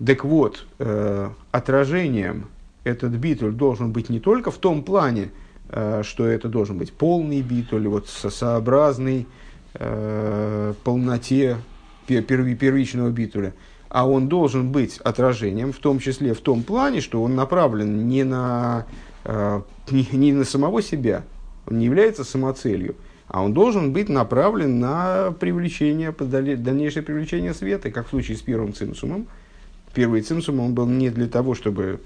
[0.04, 2.48] Так вот, э, отражением
[2.82, 5.30] этот битуль должен быть не только в том плане,
[5.70, 9.26] что это должен быть полный битуль, вот сообразный
[9.74, 11.56] э, полноте
[12.06, 13.54] первичного битуля,
[13.88, 18.24] а он должен быть отражением, в том числе в том плане, что он направлен не
[18.24, 18.86] на,
[19.24, 21.24] э, не, не на самого себя,
[21.66, 22.96] он не является самоцелью,
[23.28, 28.74] а он должен быть направлен на привлечение, дальнейшее привлечение света, как в случае с первым
[28.74, 29.28] цимсумом.
[29.94, 32.00] Первый цимсум он был не для того, чтобы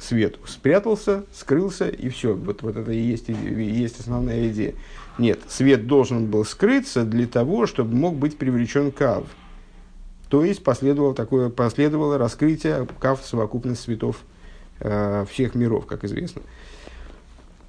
[0.00, 2.34] свет спрятался, скрылся, и все.
[2.34, 4.74] Вот, вот это и есть, есть основная идея.
[5.18, 9.24] Нет, свет должен был скрыться для того, чтобы мог быть привлечен кав.
[10.30, 14.22] То есть последовало, такое, последовало раскрытие кав совокупность светов
[14.80, 16.40] э, всех миров, как известно.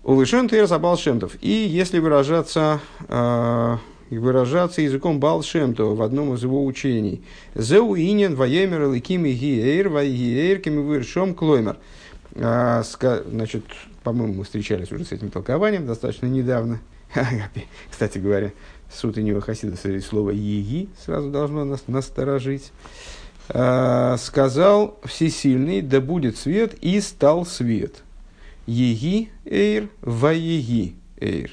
[0.06, 1.36] Улышен Тейр Балшемтов.
[1.41, 2.79] И если выражаться,
[3.10, 3.77] э,
[4.10, 7.24] выражаться языком Балшемтова в одном из его учений.
[7.56, 11.78] Зеу инин ваемер ликими гиэйр вайгиэйр кими выршом клоймер.
[12.36, 13.63] Э, значит,
[14.04, 16.80] по-моему, мы встречались уже с этим толкованием достаточно недавно.
[17.92, 18.52] Кстати говоря,
[18.92, 22.72] с утреннего хасида слово «еги» сразу должно нас насторожить.
[23.50, 28.04] Э, сказал Всесильный, да будет свет, и стал свет.
[28.66, 31.52] Еги эйр, ваеги эйр.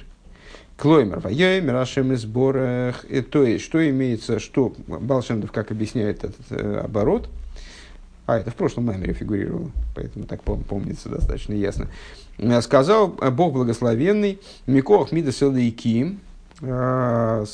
[0.80, 3.04] Клоймер, ваемер, ашем из борах.
[3.30, 7.28] То есть, что имеется, что Балшемдов, как объясняет этот э, оборот,
[8.24, 11.88] а это в прошлом маймере фигурировало, поэтому так пом- помнится достаточно ясно.
[12.38, 16.20] Э, сказал Бог благословенный, Микох Мида Селайким,
[16.62, 17.44] э,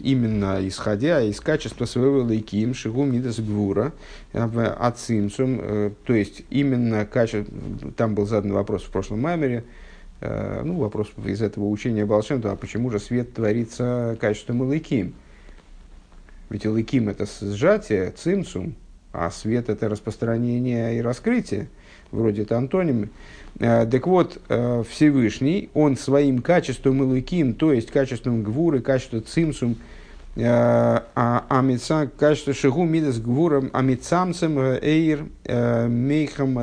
[0.00, 3.92] именно исходя из качества своего лейким, шигу мидас гвура,
[4.32, 7.54] ацимцум, э, то есть именно качество,
[7.96, 9.62] там был задан вопрос в прошлом маймере, э,
[10.22, 15.14] ну, вопрос из этого учения Балшемту, а почему же свет творится качеством лейким?
[16.48, 18.74] Ведь лейким это сжатие, цимцум,
[19.12, 21.68] а свет это распространение и раскрытие,
[22.10, 23.08] вроде это антонимы.
[23.58, 24.40] Э, так вот,
[24.90, 29.76] Всевышний, он своим качеством илыким, то есть качеством гвуры, качеством цимсум,
[30.36, 35.26] э, а амица, качество шигу мидас гвуром, амицамцем э, эйр
[35.88, 36.58] мейхам,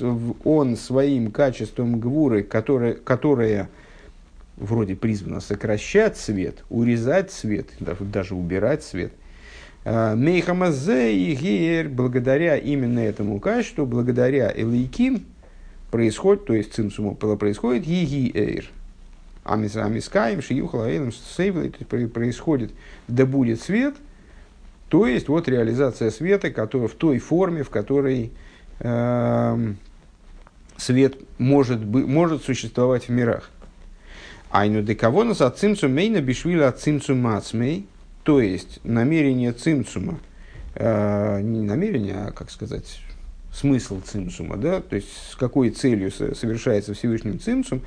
[0.00, 3.68] он своим качеством гвуры, которое, которое
[4.56, 9.12] вроде призвано сокращать свет, урезать свет, даже убирать свет–
[9.84, 15.24] Мейхамазе и Гиер, благодаря именно этому качеству, благодаря Элейким,
[15.90, 18.70] происходит, то есть цимсуму происходит еги эйр.
[19.44, 21.10] Амискаем, шиюхала эйлем,
[22.10, 22.72] происходит,
[23.06, 23.94] да будет свет,
[24.90, 28.30] то есть вот реализация света, который, в той форме, в которой
[28.80, 29.72] э,
[30.78, 33.50] свет может, может существовать в мирах.
[34.50, 37.86] Айну нас от цимцу мейна бишвиля от цимцу мацмей,
[38.22, 40.20] то есть намерение цимцума,
[40.74, 43.00] э, не намерение, а, как сказать,
[43.52, 47.82] смысл цимсума, да, то есть с какой целью совершается Всевышним цимсум,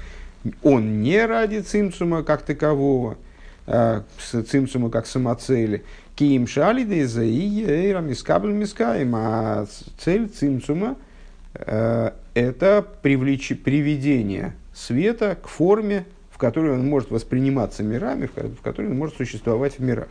[0.61, 3.17] он не ради цимсума как такового,
[3.65, 5.83] а, с цимсума как самоцели,
[6.15, 9.65] киим шалиды за иера мискабль мискаем, а
[9.97, 11.10] цель цимсума э,
[11.53, 18.97] это привлечь, приведение света к форме, в которой он может восприниматься мирами, в которой он
[18.97, 20.07] может существовать в мирах.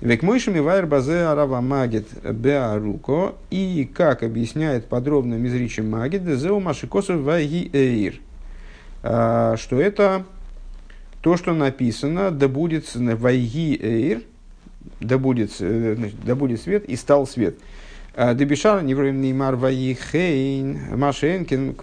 [0.00, 3.34] Век мойшами вайр базе арава магит беаруко.
[3.50, 8.20] И, как объясняет подробно мизричим магит, дезеу машикосу вайги эйр.
[9.02, 10.24] А, что это
[11.20, 14.22] то, что написано, да будет вайги эйр,
[15.00, 17.56] да будет, э, значит, да будет свет, и стал свет.
[18.20, 21.74] А, Дебишар невроем неймар ваихейн, машенкин,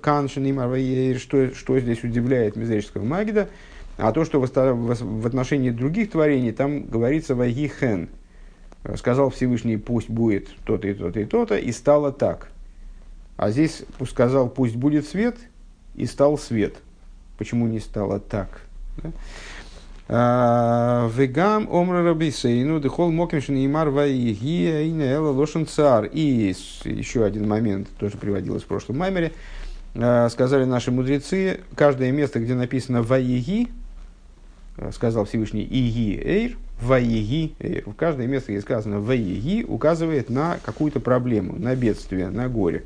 [0.00, 3.48] каншин неймар что, что здесь удивляет мизрического магида,
[3.96, 8.08] а то, что в отношении других творений, там говорится «Вайги хен».
[8.94, 12.52] Сказал Всевышний, пусть будет то-то и то-то и то-то, и стало так.
[13.36, 15.38] А здесь сказал, пусть будет свет,
[15.96, 16.76] и стал свет.
[17.36, 18.60] Почему не стало так?
[19.02, 19.10] А,
[20.08, 24.66] Вегам омра рабисейну дехол мокимшин имар ваиги
[25.02, 26.06] эла лошен цар.
[26.06, 29.32] И еще один момент, тоже приводилось в прошлом маймере.
[29.94, 33.68] А, сказали наши мудрецы, каждое место, где написано ваиги,
[34.92, 37.84] сказал Всевышний Иги Эйр, Ваиги Эйр.
[37.96, 42.84] Каждое место, где сказано Ваиги, указывает на какую-то проблему, на бедствие, на горе.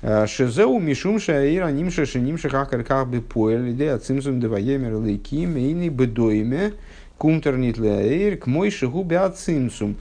[0.00, 6.74] Э, Шезеу мишум шаир анимша шинимша хакар кахбы поэль иде ацимсум деваемер лейки мейни бедойме
[7.16, 9.96] кумтернит леэйр к мой шигу ацимсум.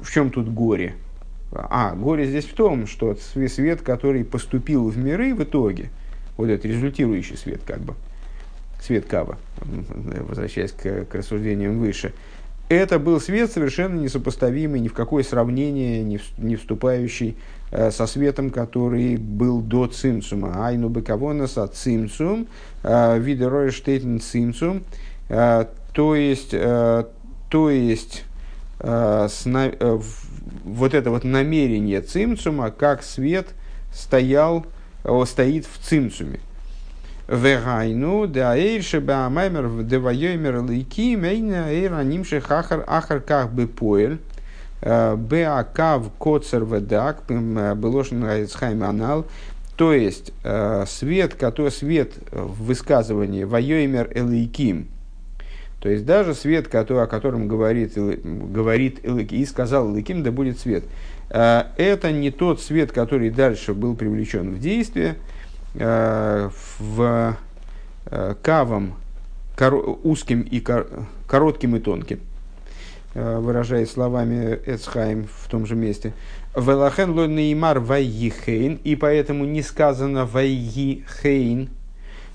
[0.00, 0.94] В чем тут горе?
[1.50, 5.90] А, горе здесь в том, что свет, который поступил в миры в итоге,
[6.36, 7.94] вот этот результирующий свет как бы,
[8.80, 12.12] свет Кава, возвращаясь к, к рассуждениям выше,
[12.68, 16.02] это был свет совершенно несопоставимый ни в какое сравнение,
[16.38, 17.36] не, вступающий
[17.72, 20.66] со светом, который был до цимсума.
[20.66, 22.46] Айну бекавонас от цимсум,
[22.82, 24.82] э, видерой штейтен цимсум,
[25.28, 27.04] э, то есть, э,
[27.48, 28.24] то есть
[28.80, 29.98] э, э,
[30.64, 33.48] вот это вот намерение цимсума, как свет
[33.92, 34.66] стоял,
[35.26, 36.40] стоит в цимсуме.
[37.28, 44.18] Вегайну, да эйрше баамаймер девайомер лейки, мейна эйр анимше хахар ахар как бы поэль.
[44.82, 49.26] Беакав коцер ведак, белошен айцхайм анал.
[49.76, 50.32] То есть,
[50.86, 54.88] свет, который свет в высказывании вайомер элейким,
[55.80, 60.60] то есть даже свет, который, о котором говорит, говорит Элыки, и сказал Элыким, да будет
[60.60, 60.84] свет,
[61.28, 65.16] это не тот свет, который дальше был привлечен в действие,
[65.74, 67.36] Э, в
[68.10, 68.94] э, кавом
[70.02, 70.60] узким и
[71.26, 72.20] коротким и тонким, э,
[73.14, 76.12] выражаясь словами Эцхайм в том же месте.
[76.56, 81.70] Велахен ло неймар вайихейн, и поэтому не сказано вайихейн,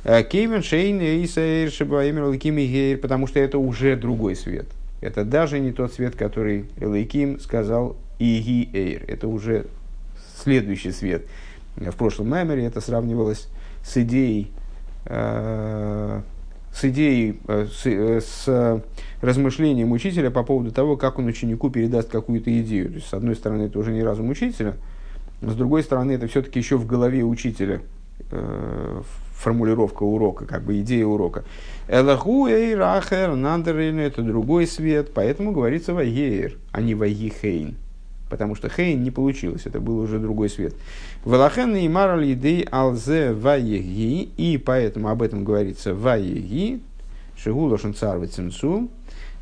[0.04, 4.68] Кейвен Шейн Эйсаэр Шибаэмер Лаким Гейр, потому что это уже другой свет.
[5.02, 9.04] Это даже не тот свет, который Элайким сказал Иги Эйр.
[9.08, 9.66] Это уже
[10.44, 11.26] следующий свет
[11.78, 13.48] в прошлом маймере это сравнивалось
[13.84, 14.52] с идеей,
[15.06, 16.22] э,
[16.74, 18.82] с идеей, э, с, э, с
[19.22, 22.90] размышлением учителя по поводу того, как он ученику передаст какую-то идею.
[22.90, 24.76] То есть, с одной стороны, это уже не разум учителя,
[25.42, 27.82] с другой стороны, это все-таки еще в голове учителя
[28.32, 29.02] э,
[29.36, 31.44] формулировка урока, как бы идея урока.
[31.88, 37.76] Элаху эйрахер нандерейн это другой свет, поэтому говорится вайер, а не вайихейн
[38.30, 40.76] потому что Хейн не получилось, это был уже другой свет.
[41.24, 46.82] Валахен и маралидей алзе ваеги, и поэтому об этом говорится ваеги,
[47.38, 48.97] шигулошен царвы цинцу, э,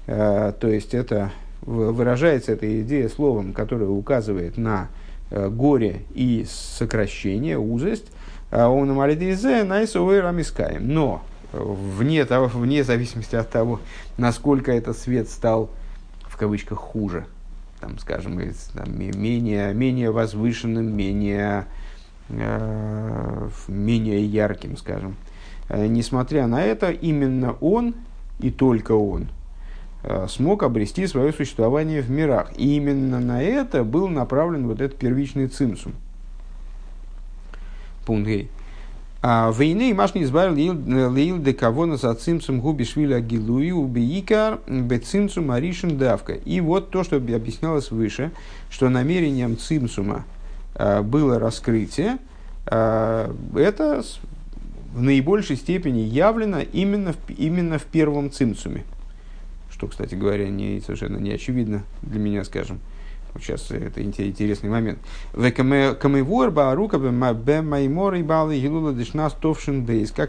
[0.05, 4.89] то есть это выражается эта идея словом, которое указывает на
[5.31, 8.11] э, горе и сокращение, узость,
[8.51, 10.93] а он малидейзе найсовый рамискаем.
[10.93, 13.79] Но вне, того, вне зависимости от того,
[14.17, 15.69] насколько этот свет стал
[16.27, 17.25] в кавычках хуже–
[17.85, 18.39] там, скажем,
[18.73, 21.67] там, менее, менее возвышенным, менее,
[22.29, 25.15] э, менее ярким, скажем.
[25.69, 27.93] Э, несмотря на это, именно он
[28.39, 29.27] и только он э,
[30.29, 32.51] смог обрести свое существование в мирах.
[32.57, 35.93] И именно на это был направлен вот этот первичный цимсум.
[38.05, 38.29] Пункт
[39.27, 45.97] а войны машни избавил леил де кого на цимцум губи швиля гилуи убиикар бецимцум аришин
[45.97, 46.33] давка.
[46.33, 48.31] И вот то, что объяснялось выше,
[48.69, 50.25] что намерением цимцума
[50.75, 52.19] а, было раскрытие,
[52.67, 54.03] это
[54.93, 58.83] в наибольшей степени явлено именно в, именно в первом цимцуме.
[59.75, 62.79] Что, кстати говоря, не, совершенно не очевидно для меня, скажем.
[63.37, 64.99] Сейчас это интересный момент.
[65.33, 65.59] Как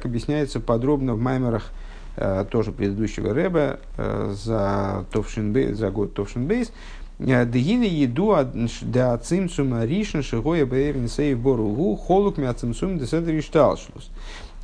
[0.05, 1.71] объясняется подробно в маймерах
[2.17, 6.73] э, тоже предыдущего рэба э, за, товшин бейс, за год товшин бейс.
[7.21, 8.37] Э, Дегины еду
[8.83, 14.11] да цимцума ришн шигоя бэйрн сейв боругу холук мя цимцум деседри шталшлус.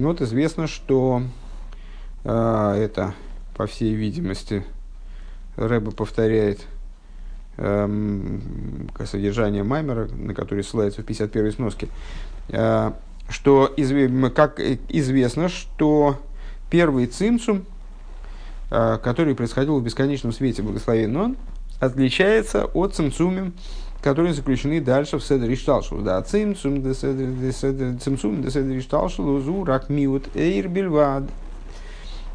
[0.00, 1.22] Вот известно, что
[2.24, 3.14] э, это,
[3.54, 4.64] по всей видимости,
[5.56, 6.66] Рэба повторяет
[7.58, 11.88] Эм, содержание Маймера, на который ссылается в 51-й сноске,
[12.48, 12.92] э,
[13.28, 13.74] что,
[14.34, 16.18] как известно, что
[16.70, 17.66] первый цимсум,
[18.70, 21.36] э, который происходил в бесконечном свете, благословен он,
[21.78, 23.52] отличается от цимсумим,
[24.02, 25.98] которые заключены дальше в Седри Шталшул.
[25.98, 31.24] Да, цимсум, цимсум, де Седри Шталшул, узу, рак миут, эйр бельвад.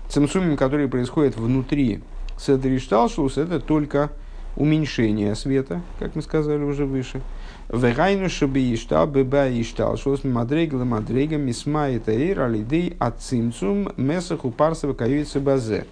[0.10, 2.02] Цимсумим, которые происходят внутри
[2.38, 4.12] Седри Шталшус, это только
[4.58, 7.22] уменьшение света, как мы сказали уже выше.
[7.70, 14.94] Вегайну шаби иштал беба иштал шос мадрейгла мадрейга мисма это эйр алидей ацимцум месаху парсова
[14.94, 15.86] каюица базе.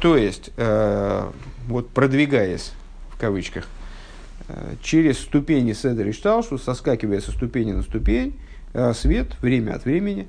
[0.00, 1.30] То есть, э,
[1.66, 2.72] вот продвигаясь
[3.10, 3.66] в кавычках,
[4.48, 8.38] э, через ступени седер и шталшу, соскакивая со ступени на ступень,
[8.72, 10.28] э, свет время от времени,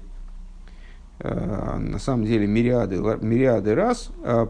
[1.24, 4.48] на самом деле мириады, мириады раз, э,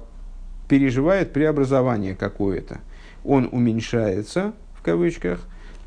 [0.68, 2.80] переживает преобразование какое-то
[3.24, 5.42] он уменьшается, в кавычках,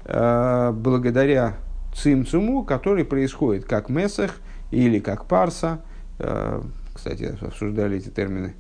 [0.05, 1.57] э, благодаря
[1.95, 4.37] цимцуму, который происходит как месах
[4.71, 5.83] или как парса.
[6.19, 6.63] Э,
[6.93, 8.55] кстати, обсуждали эти термины,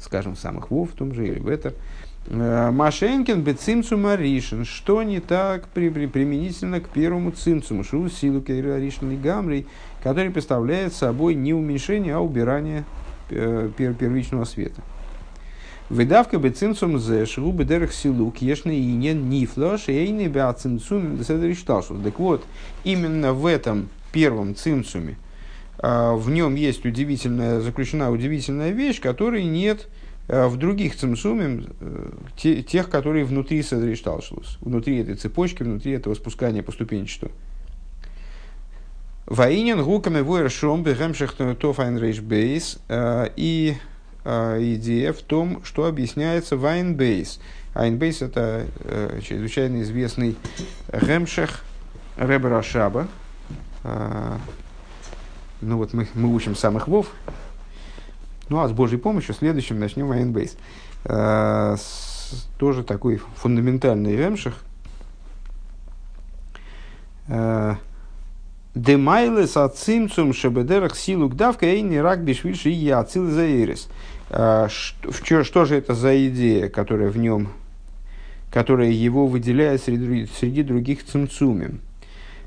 [0.00, 1.74] скажем, самых вов в том же или в это.
[2.26, 4.64] Э, Машенкин бецимцума ришен.
[4.64, 7.84] Что не так при, при, применительно к первому цимцуму?
[7.84, 9.66] Шу силу ришен гамрий,
[10.02, 12.84] который представляет собой не уменьшение, а убирание
[13.28, 14.82] первичного света.
[15.90, 21.98] Выдавка бы цинцум зе шру бедерах силук ешный и не нифло шейный бя цинцум десадришталшус.
[22.02, 22.44] Так вот,
[22.84, 25.16] именно в этом первом цинцуме
[25.78, 32.62] а, в нем есть удивительная, заключена удивительная вещь, которой нет а, в других цимсуме, э,
[32.66, 37.30] тех, которые внутри Седришталшус, внутри этой цепочки, внутри этого спускания по ступенчату.
[39.26, 41.34] Ваинен гуками вуэршом бегемших
[42.20, 43.74] бейс а, и
[44.24, 47.40] идея в том, что объясняется Вайнбейс.
[47.74, 50.36] Вайнбейс это э, чрезвычайно известный
[50.92, 51.64] гемшех
[52.16, 53.08] Ребера Шаба,
[55.60, 57.08] ну вот мы, мы учим самых вов.
[58.54, 60.56] Ну а с Божьей помощью следующим начнем Айнбейс.
[61.06, 61.74] Э,
[62.56, 64.54] тоже такой фундаментальный ремших.
[67.26, 67.74] Э,
[68.76, 73.88] Демайлес ацимцум шебедерах силу гдавка и не рак бишвильши и ацил заирис.
[74.30, 77.48] Э, что же это за идея, которая в нем,
[78.52, 81.80] которая его выделяет среди, среди других цимцумим?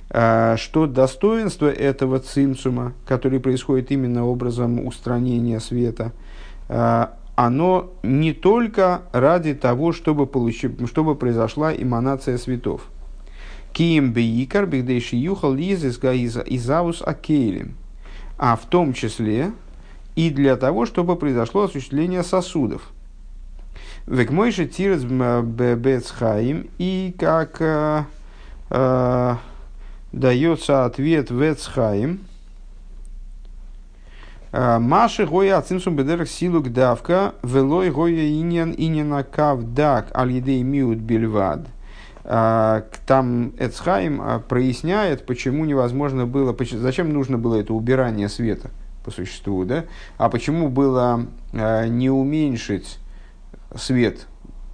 [0.10, 6.14] А, что достоинство этого цимцума, который происходит именно образом устранения света,
[6.70, 12.90] а, оно не только ради того, чтобы, получить, чтобы произошла эманация светов.
[13.74, 17.76] Кием бейкар бигдейши юхал изаус акейлем.
[18.40, 19.52] А в том числе
[20.16, 22.92] и для того, чтобы произошло осуществление сосудов.
[24.08, 28.04] Век мойши тирец бецхаим и как э,
[30.12, 32.22] дается ответ в Эцхаим.
[34.52, 41.68] А, Маши гоя ацимсум бедерах силу гдавка, велой гоя иньян иньяна кавдак аль-едей миут бельвад.
[42.24, 48.72] А, там Эцхайм а, проясняет, почему невозможно было, зачем нужно было это убирание света
[49.04, 49.86] по существу, да?
[50.18, 53.00] А почему было не уменьшить
[53.74, 54.28] свет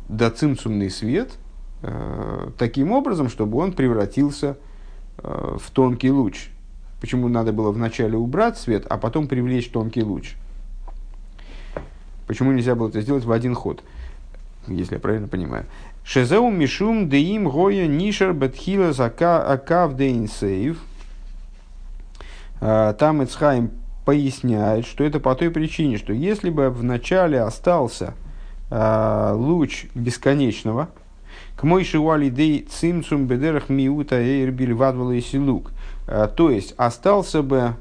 [0.10, 1.34] до цимцумный свет
[2.58, 4.73] таким образом, чтобы он превратился в
[5.18, 6.50] в тонкий луч.
[7.00, 10.36] Почему надо было вначале убрать свет, а потом привлечь тонкий луч?
[12.28, 13.84] Почему нельзя было это сделать в один ход,
[14.68, 15.66] если я правильно понимаю?
[16.04, 20.82] Шезеу мишум деим гоя нишер бетхила акав дейн сейв.
[22.60, 23.72] Э, там Ицхайм
[24.06, 28.14] поясняет, что это по той причине, что если бы в начале остался
[28.70, 30.90] э, луч бесконечного,
[31.56, 35.72] к мой шиуали дей цимцум бедерах миута эйрбиль вадвала и силук.
[36.08, 37.76] Э, то есть остался бы,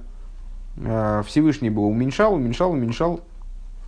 [0.77, 3.20] э, Всевышний бы уменьшал, уменьшал, уменьшал,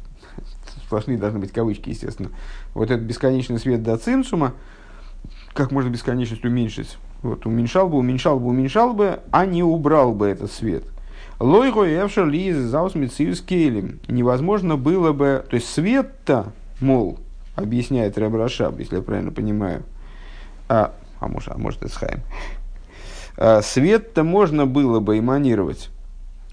[0.86, 2.30] сплошные должны быть кавычки, естественно,
[2.72, 4.54] вот этот бесконечный свет до цимсума,
[5.52, 6.98] как можно бесконечность уменьшить?
[7.22, 10.84] Вот, уменьшал бы, уменьшал бы, уменьшал бы, а не убрал бы этот свет.
[11.40, 17.18] Лойго эвшер лиз заус Невозможно было бы, то есть свет-то, мол,
[17.54, 19.84] объясняет Рэб Рашаб, если я правильно понимаю,
[20.68, 22.20] а, а может, а может Исхайм,
[23.36, 25.90] а, свет-то можно было бы эманировать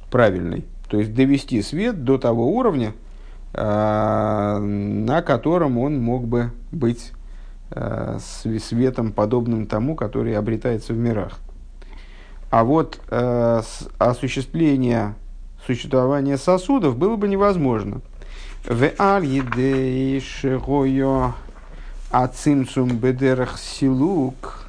[0.10, 2.94] правильный, то есть довести свет до того уровня,
[3.54, 7.12] а, на котором он мог бы быть
[7.72, 11.40] а, светом, подобным тому, который обретается в мирах.
[12.50, 13.62] А вот а,
[13.98, 15.16] осуществление
[15.66, 18.02] существования сосудов было бы невозможно–
[18.68, 21.34] в аль едейшегойо
[22.12, 24.68] ацимцум бедерах силук.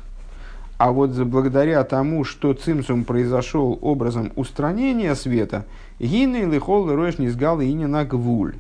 [0.79, 5.67] А вот благодаря тому, что цимцум произошел образом устранения света,
[6.01, 8.57] гины лихол рош низгал и не на гвуль.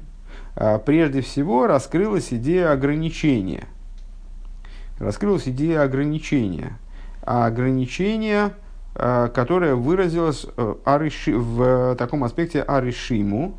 [0.54, 3.64] А, прежде всего раскрылась идея ограничения.
[5.00, 6.78] Раскрылась идея ограничения.
[7.22, 8.52] А ограничение,
[8.94, 13.58] а, которое выразилось э, в таком аспекте аришиму,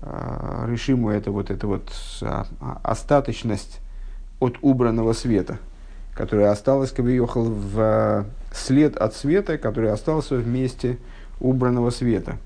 [0.00, 1.90] Э, решимую это вот эта вот
[2.22, 2.46] а,
[2.82, 3.80] остаточность
[4.38, 5.58] от убранного света,
[6.14, 10.98] которая осталась, как ехал в след от света, который остался в месте
[11.40, 12.36] убранного света.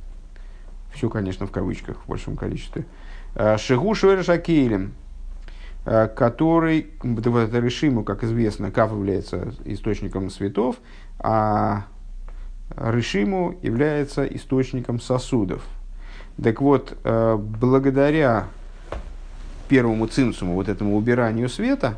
[0.94, 2.84] Все, конечно, в кавычках в большом количестве.
[3.57, 4.22] Шигу Шуэра
[5.84, 10.76] который, вот это решиму, как известно, Кав является источником светов,
[11.18, 11.86] а
[12.76, 15.62] Решиму является источником сосудов,
[16.41, 18.47] так вот, э, благодаря
[19.68, 21.97] первому цинцуму, вот этому убиранию света,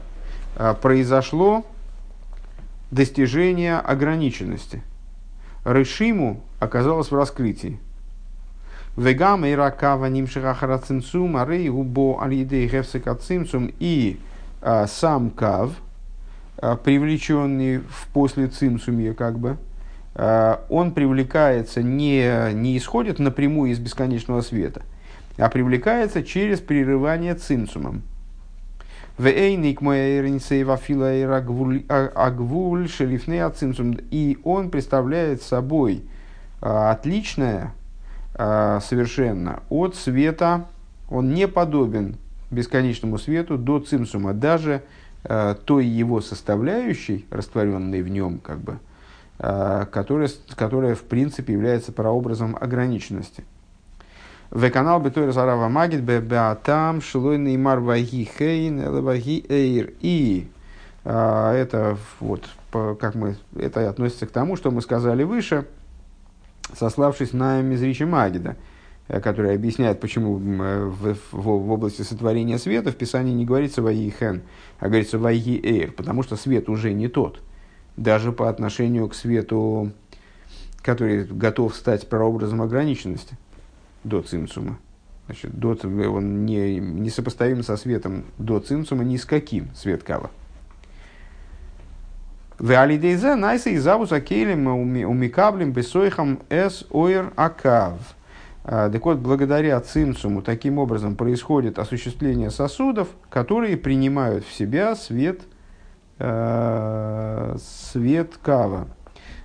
[0.56, 1.64] э, произошло
[2.90, 4.82] достижение ограниченности.
[5.64, 7.78] Решиму оказалось в раскрытии.
[8.96, 14.20] Вегам и ракава нимшихахара цинцум, арей губо алидей гефсика цинцум и
[14.62, 15.72] а, сам кав,
[16.84, 19.73] привлеченный в после цинцумия как бы, Э,
[20.16, 24.82] он привлекается, не, не исходит напрямую из бесконечного света.
[25.38, 28.02] а привлекается через прерывание цинцумом.
[34.10, 36.02] И он представляет собой
[36.60, 37.74] а, отличное
[38.34, 40.66] а, совершенно от света,
[41.08, 42.16] он не подобен
[42.50, 44.82] бесконечному свету до цимсума, даже
[45.22, 48.78] а, той его составляющей, растворенной в нем, как бы,
[49.38, 53.44] которая, которая в принципе является прообразом ограниченности.
[54.50, 59.92] В канал Бетойр Зарава Магит Беатам Шлой Неймар Ваги Хейн Ваги Эйр.
[60.00, 60.46] И
[61.04, 65.66] а, это вот, как мы, это относится к тому, что мы сказали выше,
[66.72, 68.56] сославшись на Мизричи Магида,
[69.08, 73.82] э, который объясняет, почему э, в, в, в области сотворения света в Писании не говорится
[73.82, 74.42] Ваги Хен,
[74.78, 77.42] а говорится Ваги Эйр, потому что свет уже не тот.
[77.96, 79.92] Даже по отношению к свету,
[80.82, 83.36] который готов стать прообразом ограниченности
[84.02, 84.78] до цимсума.
[85.26, 85.78] Значит, до,
[86.10, 90.30] он не, не сопоставим со светом до цимсума ни с каким свет кава.
[92.58, 97.98] В алидейзе найса и завус акелем умикаблем бесойхам эс ойр акав.
[98.64, 105.42] А, так вот, благодаря цимсуму таким образом происходит осуществление сосудов, которые принимают в себя свет,
[106.18, 108.88] свет кава.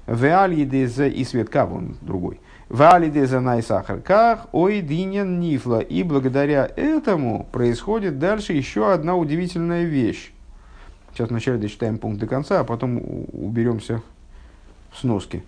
[0.05, 2.39] В алидейзе и свет кава, он другой.
[2.69, 5.81] Валиде за найсахарках, ой динен нифла.
[5.81, 10.31] И благодаря этому происходит дальше еще одна удивительная вещь.
[11.11, 13.01] Сейчас вначале дочитаем пункт до конца, а потом
[13.33, 14.03] уберемся
[14.91, 15.43] в сноски.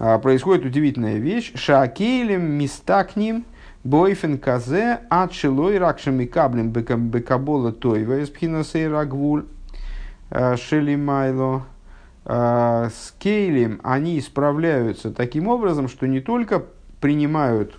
[0.00, 1.52] А, происходит удивительная вещь.
[1.54, 3.44] Шакейлем мистакним
[3.84, 9.44] бойфен казе отшилой ракшами каблем бекабола тойва из пхинасей рагвуль
[10.30, 11.64] а, шелимайло
[12.24, 16.64] э, с Кейлем они исправляются таким образом, что не только
[17.00, 17.76] принимают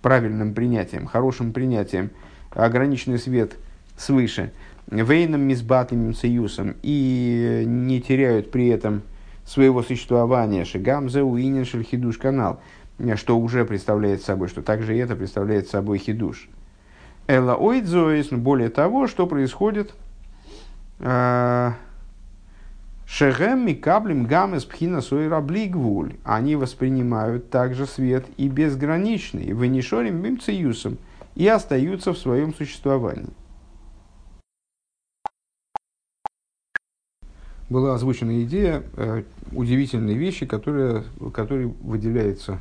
[0.00, 2.10] правильным принятием, хорошим принятием
[2.50, 3.52] ограниченный свет
[3.96, 4.52] свыше,
[4.90, 9.02] вейном мизбатным союзом, и не теряют при этом
[9.44, 10.64] своего существования.
[10.64, 12.60] Шигамзе уинен хидуш канал,
[13.16, 16.48] что уже представляет собой, что также это представляет собой хидуш.
[17.26, 19.94] Эла ойдзоис, более того, что происходит,
[21.00, 21.72] э,
[23.06, 26.14] Шегем микаблем гамес пхина сойра блигвуль.
[26.24, 30.98] Они воспринимают также свет и безграничный, вынешорим бимциюсом,
[31.34, 33.28] и остаются в своем существовании.
[37.70, 39.22] Была озвучена идея э,
[39.52, 42.58] удивительной вещи, которая, которой выделяется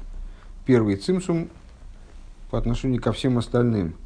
[0.66, 1.50] первый цимсум
[2.50, 3.96] по отношению ко всем остальным–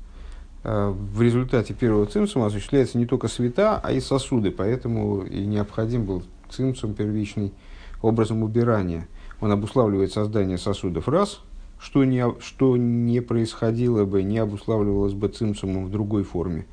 [0.68, 6.04] Э, в результате первого цимсума осуществляется не только света, а и сосуды, поэтому и необходим
[6.04, 7.54] был цимсум первичный
[8.02, 9.08] образом убирания.
[9.40, 11.42] Он обуславливает создание сосудов раз,
[11.80, 16.66] что не, что не происходило бы, не обуславливалось бы цимсумом в другой форме.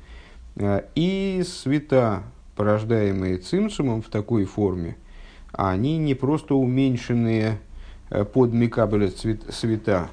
[0.57, 2.23] Э, и света,
[2.57, 4.97] порождаемые цимсумом в такой форме,
[5.53, 7.59] они не просто уменьшенные
[8.09, 10.09] под микабеля света,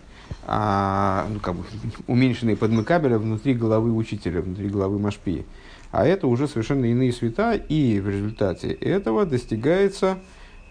[0.46, 1.64] а, ну, как бы,
[2.06, 5.44] уменьшенные подмыкабеля внутри головы учителя, внутри головы Машпии.
[5.90, 10.18] А это уже совершенно иные света, и в результате этого достигается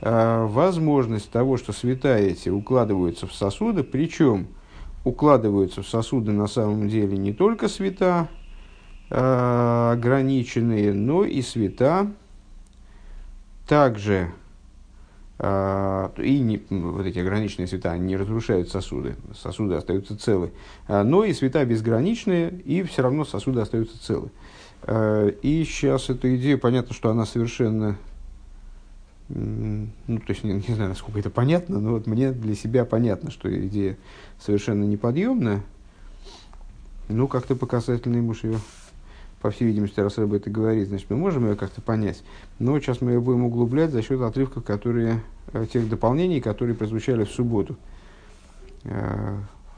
[0.02, 4.48] э, возможность того, что света эти укладываются в сосуды, причем
[5.04, 8.30] укладываются в сосуды на самом деле не только света
[9.12, 12.12] э, ограниченные, но и света
[13.68, 14.32] также
[15.44, 20.52] и не, вот эти ограниченные света не разрушают сосуды, сосуды остаются целы.
[20.88, 24.30] А, но и света безграничные, и все равно сосуды остаются целы.
[24.84, 27.98] А, и сейчас эта идея, понятно, что она совершенно,
[29.30, 33.32] ну, то есть не, не знаю, насколько это понятно, но вот мне для себя понятно,
[33.32, 33.98] что идея
[34.40, 35.64] совершенно неподъемная.
[37.10, 38.60] Ну, как-то показательно ему ее
[39.42, 42.24] по всей видимости, раз об это говорит, значит, мы можем ее как-то понять.
[42.60, 45.22] Но сейчас мы ее будем углублять за счет отрывков, которые,
[45.54, 47.76] э, тех дополнений, которые прозвучали в субботу,
[48.84, 49.36] э,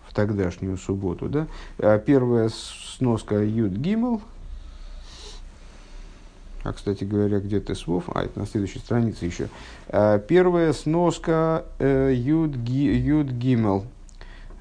[0.08, 1.30] в тогдашнюю субботу.
[1.30, 1.48] Да?
[1.80, 4.22] А первая сноска Юд Гиммел,
[6.64, 8.06] а, кстати говоря, где Тесвов?
[8.14, 9.50] А, это на следующей странице еще.
[9.90, 13.86] А, первая сноска э, Юд, Юд Гиммел–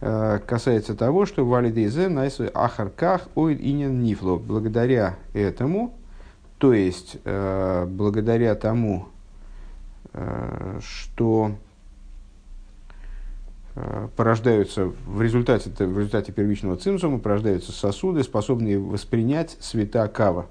[0.03, 4.37] касается того, что валидейзе найсу ахарках оид инин нифло.
[4.37, 5.95] Благодаря этому,
[6.59, 9.09] то есть э, благодаря тому,
[10.13, 11.53] э, что
[14.17, 20.47] порождаются в результате, в результате первичного цимсума порождаются сосуды, способные воспринять света кава.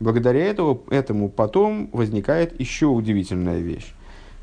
[0.00, 3.92] Благодаря этому, этому потом возникает еще удивительная вещь.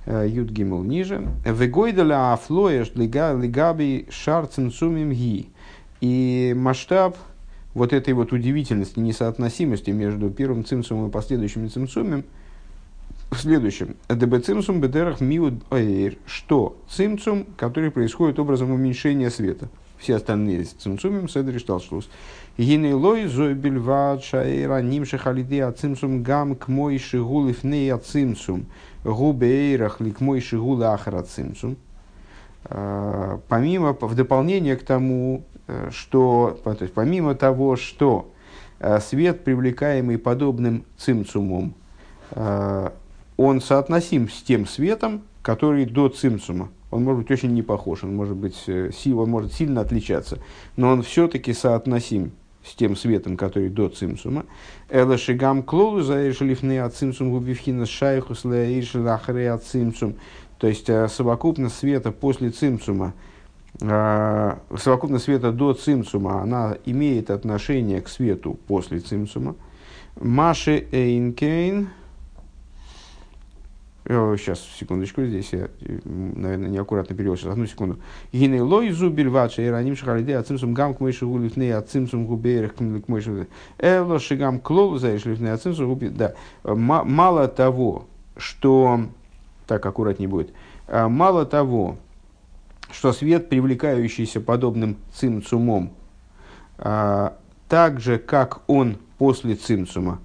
[0.05, 1.27] Э, Юд Гимл ниже.
[1.45, 5.49] Вегойдаля афлоеш лигаби шар цинцумим ги.
[6.01, 7.17] И масштаб
[7.73, 12.23] вот этой вот удивительности, несоотносимости между первым цимсумом и последующим цимсумом
[13.31, 13.95] в следующем.
[14.07, 15.55] ДБ цимсум бедерах миуд.
[16.25, 16.77] Что?
[16.89, 19.69] Цимсум, который происходит образом уменьшения света.
[19.97, 22.09] Все остальные цимсумим седри шталшлус.
[22.57, 28.67] Гинейлой зойбельвад шаэра нимши халиды ацимсум гам к мой шигул ифней ацимсум
[29.05, 31.77] губейрах ли к мой шигул ахар ацимсум.
[32.65, 38.31] А, помимо, в дополнение к тому, э, что, то есть помимо того, что
[38.79, 41.75] э, свет, привлекаемый подобным цимцумом,
[42.31, 42.89] э,
[43.37, 46.69] он соотносим с тем светом, который до цимцума.
[46.95, 50.39] Он может быть очень не похож, он может, быть, он может сильно отличаться,
[50.75, 52.31] но он все-таки соотносим
[52.65, 54.45] с тем светом, который до цимсума.
[54.89, 60.15] Эла шигам клолу заэшелифны от цимсум губивхина шайхус лаэшелахре от цимсум.
[60.57, 63.13] То есть э, совокупность света после цимсума,
[63.81, 69.55] э, совокупность света до цимсума, она имеет отношение к свету после цимсума.
[70.19, 71.89] Маши Эйнкейн,
[74.07, 75.67] Сейчас, секундочку, здесь я,
[76.05, 77.35] наверное, неаккуратно перевел.
[77.35, 77.99] Сейчас, одну секунду.
[78.31, 83.07] Гиней лой зубиль вача и раним шахалиде ацимсум гам к мыши гулифней ацимсум губейрах к
[83.07, 83.47] мыши
[83.79, 86.09] Эло шигам клол заиш лифней ацимсум губи.
[86.09, 86.35] Да.
[86.63, 88.05] Мало того,
[88.37, 89.07] что...
[89.65, 90.53] Так, аккуратнее будет.
[90.87, 91.97] Мало того,
[92.91, 95.93] что свет, привлекающийся подобным цимцумом,
[96.77, 100.19] так же, как он после цимцума,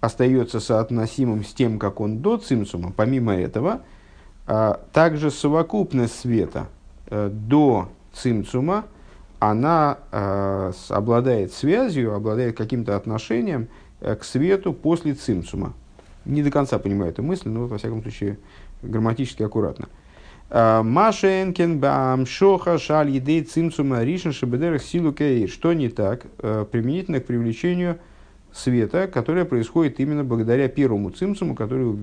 [0.00, 3.82] остается соотносимым с тем, как он до цимсума, помимо этого,
[4.46, 6.68] а, также совокупность света
[7.06, 8.86] э, до цимсума,
[9.40, 13.68] она э, обладает связью, обладает каким-то отношением
[14.00, 15.74] э, к свету после цимсума.
[16.24, 18.38] Не до конца понимаю эту мысль, но, во всяком случае,
[18.82, 19.88] грамматически аккуратно.
[20.50, 26.22] Машенкен бам шоха шаль едей цимсума ришен шабедерах силу Что не так
[26.70, 27.98] применительно к привлечению
[28.58, 31.96] света, которое происходит именно благодаря первому цимсуму, который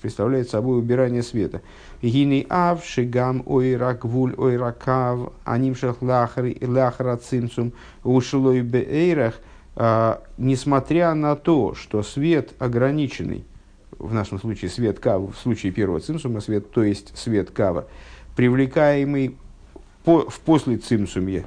[0.00, 1.62] представляет собой убирание света.
[2.02, 9.34] Гини ав шигам ойрак вуль ойракав анимшах лахара цимсум ушлой беэйрах,
[9.76, 13.44] а, несмотря на то, что свет ограниченный,
[13.98, 17.86] в нашем случае свет кава, в случае первого цимсума свет, то есть свет кава,
[18.36, 19.36] привлекаемый
[20.04, 21.44] по, в после цимсуме,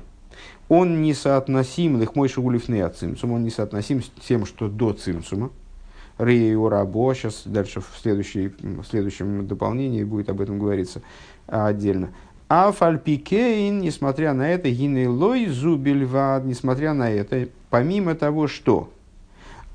[0.73, 5.51] он несоотносим, их мой шагулифный от цимсума, он несоотносим с тем, что до цимсума.
[6.17, 11.03] Рей Рабо, сейчас дальше в, следующей, в следующем дополнении будет об этом говориться
[11.45, 12.09] отдельно.
[12.49, 18.89] А фальпикейн, несмотря на это, гиней лой зубельвад, несмотря на это, помимо того, что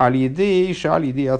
[0.00, 1.34] Аль-Едейша, Аль-Едейша,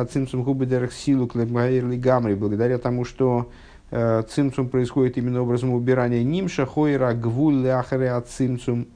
[0.00, 3.48] Ацимсум Губедерах Силу Клебмаэрли Гамри, благодаря тому, что
[4.28, 8.88] цимцум происходит именно образом убирания нимша, хойра, гвуль, ахаре от цимцум,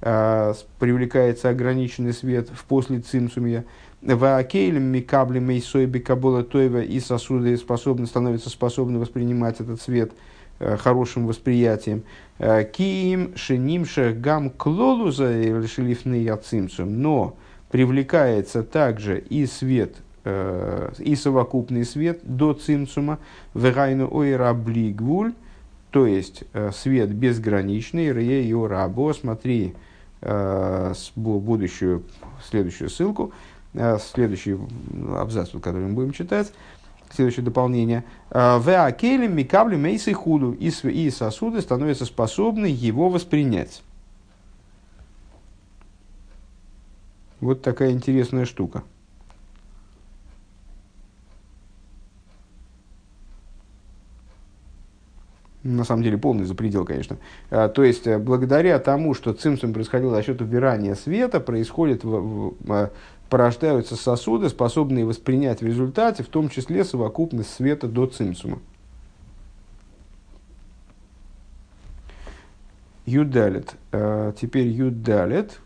[0.00, 3.64] э, привлекается ограниченный свет в после цимцумья.
[4.00, 10.12] Ваакейлем микабли мейсой бекабола тойва и сосуды способны, становятся способны воспринимать этот свет
[10.60, 12.04] э, хорошим восприятием.
[12.38, 17.00] Киим шенимша гам клолуза лишелифны цимцум.
[17.00, 17.36] Но
[17.70, 23.18] привлекается также и свет Э, и совокупный свет до цимцума,
[23.52, 25.34] вегайну ойра блигвуль,
[25.90, 29.74] то есть э, свет безграничный, рее и рабо, смотри
[30.22, 32.04] э, будущую,
[32.42, 33.32] следующую ссылку,
[33.72, 34.56] следующий
[35.14, 36.52] абзац, который мы будем читать,
[37.12, 38.04] следующее дополнение.
[38.30, 43.82] В акелем микаблем мейсы худу, и сосуды становятся способны его воспринять.
[47.40, 48.84] Вот такая интересная штука.
[55.64, 57.16] На самом деле полный запредел, конечно.
[57.50, 62.90] А, то есть, э, благодаря тому, что цимсум происходил за счет убирания света, происходит, а,
[63.30, 68.60] порождаются сосуды, способные воспринять в результате, в том числе совокупность света до цимсума.
[73.06, 73.74] Юдалит.
[73.90, 75.60] А, теперь юдалит.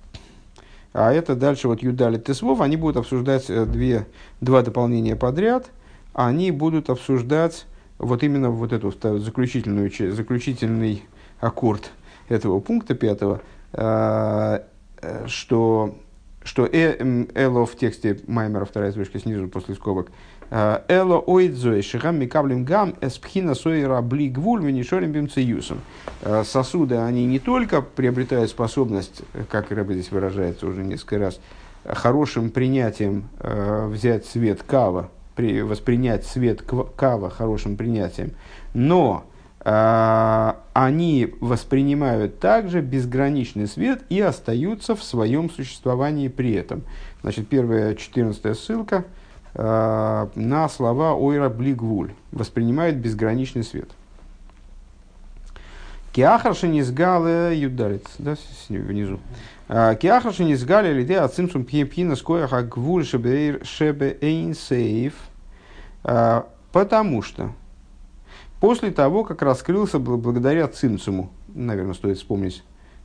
[0.92, 2.61] А это дальше вот юдалит тесвов.
[2.61, 4.07] Они будут обсуждать э, две,
[4.40, 5.66] два дополнения подряд.
[6.14, 7.66] Они будут обсуждать
[7.99, 11.03] вот именно вот эту заключительную, заключительный
[11.40, 11.90] аккорд
[12.28, 13.40] этого пункта пятого,
[13.72, 14.64] а,
[15.01, 15.96] э, что,
[16.42, 20.11] что э, эло в тексте Маймера, вторая звучка снизу после скобок,
[20.51, 25.80] а, эло ойдзой шихам микаблем гам эспхина сойра бли гвуль венишорим бимцеюсом.
[26.22, 31.40] А, сосуды, они не только приобретают способность, как Рэбе здесь выражается уже несколько раз,
[31.84, 36.62] хорошим принятием взять цвет кава, при, воспринять свет
[36.97, 38.32] кава хорошим принятием.
[38.74, 39.22] Но
[39.61, 46.82] а, они воспринимают также безграничный свет и остаются в своем существовании при этом.
[47.22, 49.05] Значит, первая, четырнадцатая ссылка
[49.55, 52.11] а, на слова Ойра Блигвуль.
[52.32, 53.91] Воспринимают безграничный свет.
[56.12, 58.34] Киахарши не сгалы юдарит, да,
[58.68, 59.20] внизу.
[59.68, 65.14] А, Киахарши не сгали лиде ацимсум пьепина скояха гвуль шебе эйн сейф.
[66.03, 67.53] Потому что
[68.61, 72.64] После того, как раскрылся благодаря Цимцуму, наверное, стоит вспомнить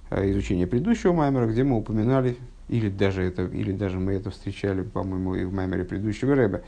[0.09, 2.37] э, изучение предыдущего Маймера, где мы упоминали,
[2.69, 6.61] или даже, это, или даже мы это встречали, по-моему, и в Маймере предыдущего Рэба,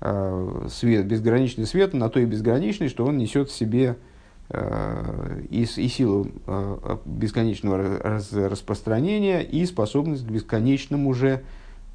[0.00, 3.96] э, свет, безграничный свет на то и безграничный, что он несет в себе
[5.50, 6.26] и, и силу
[7.04, 8.00] бесконечного
[8.32, 11.42] распространения, и способность к бесконечному же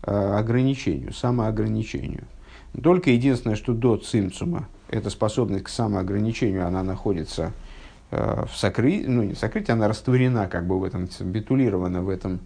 [0.03, 2.25] ограничению, самоограничению.
[2.81, 7.51] Только единственное, что до цимцума эта способность к самоограничению, она находится
[8.11, 12.39] э, в сокрытии, ну не сокрытии, она растворена, как бы в этом, битулирована в этом,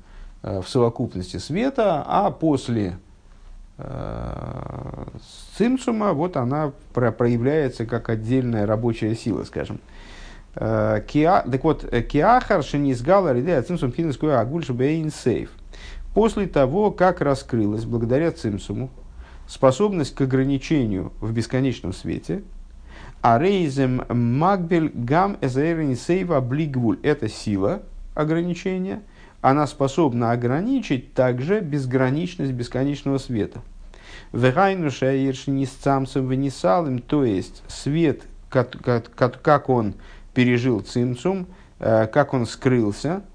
[0.44, 2.98] э, в совокупности света, а после
[3.78, 5.06] э,
[5.58, 9.80] цимцума вот она про, проявляется как отдельная рабочая сила, скажем.
[10.56, 15.52] Э, киа, так вот, киахар шенизгала ридея цимсум финскую агульш бейн сейф.
[16.14, 18.90] После того, как раскрылась благодаря цимсуму,
[19.48, 22.44] способность к ограничению в бесконечном свете,
[23.22, 27.82] а рейзем магбель гам сейва блигвуль– это сила
[28.14, 29.02] ограничения,
[29.42, 33.62] она способна ограничить также безграничность бесконечного света.
[34.34, 39.96] Вегайнуша иршнисцамцем венесалым, то есть свет, как, как, как он
[40.34, 41.48] пережил цимцум,
[41.80, 43.24] э, как он скрылся–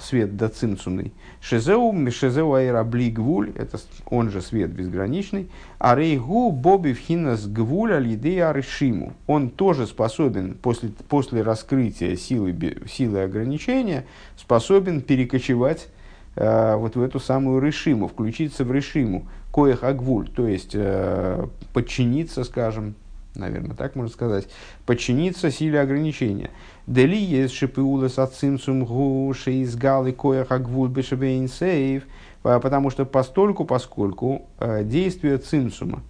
[0.00, 1.12] свет доцинцумный.
[1.40, 5.50] Шезеу, шезеу айра бли гвуль, это он же свет безграничный.
[5.78, 9.12] А рейгу боби вхинас гвуль алидея решиму.
[9.26, 12.56] Он тоже способен после, после раскрытия силы,
[12.88, 14.06] силы ограничения,
[14.36, 15.88] способен перекочевать
[16.36, 22.44] э, вот в эту самую решиму, включиться в решиму, коих агвуль, то есть э, подчиниться,
[22.44, 22.94] скажем,
[23.34, 24.48] наверное, так можно сказать,
[24.86, 26.50] подчиниться силе ограничения.
[26.86, 32.04] Дели есть шипиулас от цимцум гуши из галы коях агвуль бешебейн сейв,
[32.42, 36.02] потому что постольку, поскольку э, действие цимсума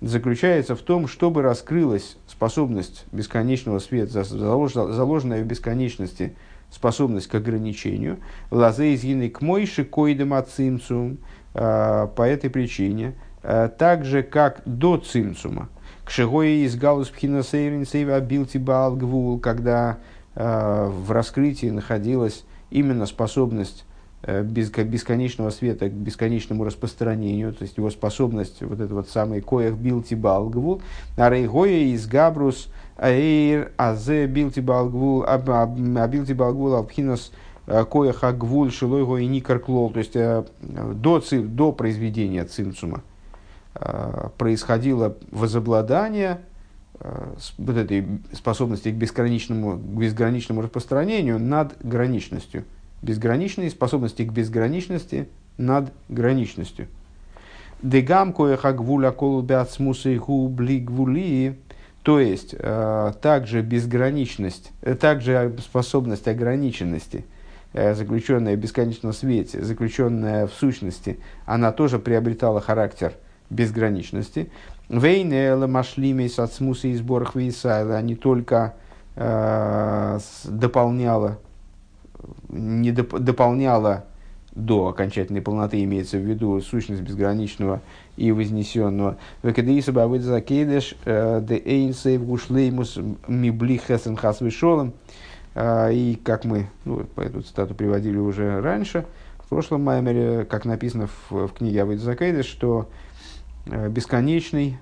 [0.00, 6.34] заключается в том, чтобы раскрылась способность бесконечного света, заложенная в бесконечности
[6.70, 8.18] способность к ограничению,
[8.50, 11.18] лазе из к мойши койдем цимсум,
[11.54, 15.68] э, по этой причине, так же, как до цимсума,
[16.12, 19.98] шигои из галус пхинасейрин сейва билти гвул, когда
[20.34, 23.86] э, в раскрытии находилась именно способность
[24.22, 29.74] э, бесконечного света к бесконечному распространению, то есть его способность, вот это вот самый коях
[29.74, 30.82] билти балгвул,
[31.16, 37.32] а рейгоя из габрус аэйр азе билти а билти балгвул алпхинас
[37.66, 43.02] э, коях агвул шилой и никар клол, то есть э, до, до произведения цимцума
[44.36, 46.40] происходило возобладание
[47.00, 52.64] э, вот этой способности к бесконечному, к безграничному распространению над граничностью.
[53.00, 56.86] Безграничной способности к безграничности над граничностью.
[57.82, 61.58] Дегам коеха гвуля колубят смусы губли гвули,
[62.02, 64.70] то есть э, также безграничность,
[65.00, 67.24] также способность ограниченности,
[67.72, 73.14] заключенная в бесконечном свете, заключенная в сущности, она тоже приобретала характер–
[73.52, 74.50] безграничности.
[74.88, 78.74] Вейнела машлими сацмуса и сборах вейсайла, не только
[79.16, 81.38] э, дополняла,
[82.48, 84.04] не доп, дополняла
[84.54, 87.80] до окончательной полноты имеется в виду сущность безграничного
[88.16, 89.16] и вознесенного.
[89.42, 92.98] Векадеиса бавыд закедеш э, де эйнсейв гушлеймус
[93.28, 94.42] мибли хесен хас.
[95.54, 99.06] Э, и как мы ну, эту цитату приводили уже раньше,
[99.38, 102.88] в прошлом маймере, как написано в, в книге Авид Закейдеш, что Э,
[103.66, 104.78] бесконечный,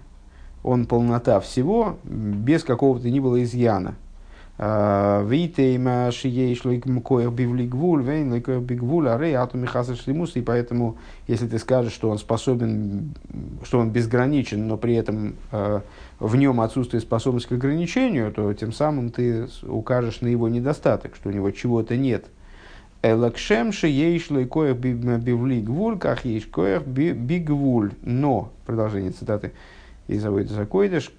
[0.63, 3.95] он полнота всего, без какого-то ни было изъяна.
[4.59, 10.37] Э, Витейма шиейшлик мкоях бивлигвуль, вейн ликоях бигвуль, арей ату михаса шлимус.
[10.37, 13.15] И поэтому, если ты скажешь, что он способен,
[13.65, 15.81] что он безграничен, но при этом э,
[16.19, 21.31] в нем отсутствует способность к ограничению, то тем самым ты укажешь на его недостаток, что
[21.31, 22.27] у него чего-то нет–
[23.03, 27.93] Элакшемши ейшлой коях бивли гвуль, как ейш коях бигвуль.
[28.03, 29.53] Но, продолжение цитаты
[30.07, 31.11] из Авойда Закойдыш,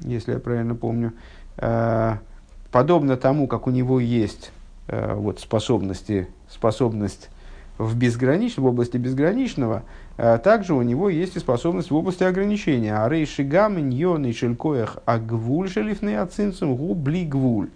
[0.00, 1.12] если я правильно помню,
[1.56, 2.14] э,
[2.70, 4.52] подобно тому, как у него есть
[4.86, 7.30] э, вот, способности, способность
[7.78, 9.82] в безграничном, в области безграничного,
[10.16, 12.94] э, также у него есть и способность в области ограничения.
[12.94, 16.16] А рейши гамин йон и шелькоях агвуль шелифный
[16.60, 17.70] губли гвуль.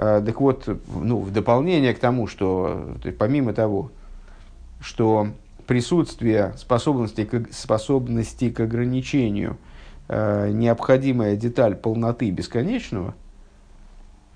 [0.00, 3.90] Э, так вот, ну, в дополнение к тому, что то есть, помимо того,
[4.80, 5.28] что
[5.66, 9.58] присутствие способности к, способности к ограничению
[10.08, 13.14] э, необходимая деталь полноты бесконечного–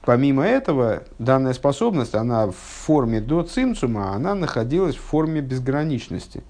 [0.05, 6.43] Помимо этого, данная способность, она в форме до цимцума, она находилась в форме безграничности.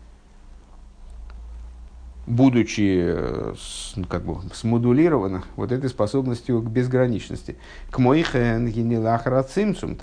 [2.26, 3.54] Будучи э,
[3.96, 7.56] ну, как бы, смодулирована вот этой способностью к безграничности.
[7.90, 9.98] К моихен генилахара цимцум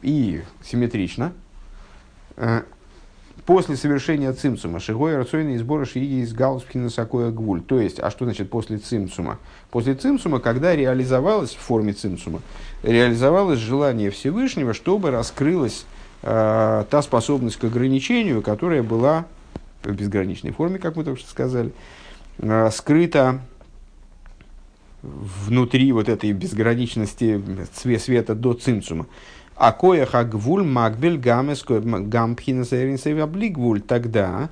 [0.00, 1.32] и симметрично
[2.36, 2.62] э,
[3.44, 7.60] после совершения цимцума, шигой рацойный сбора шиги из галспхина сакоя гвуль.
[7.60, 9.38] То есть, а что значит после цимцума?
[9.70, 12.40] После цимцума, когда реализовалось в форме цимцума,
[12.82, 15.84] реализовалось желание Всевышнего, чтобы раскрылась
[16.22, 19.26] э, та способность к ограничению, которая была
[19.84, 21.72] в безграничной форме, как мы только что сказали,
[22.38, 23.40] э, скрыта
[25.02, 27.42] внутри вот этой безграничности
[27.98, 29.06] света до цимцума.
[29.56, 34.50] А коя хагвуль магбель гамес гампхинасайринсейваблигвуль тогда,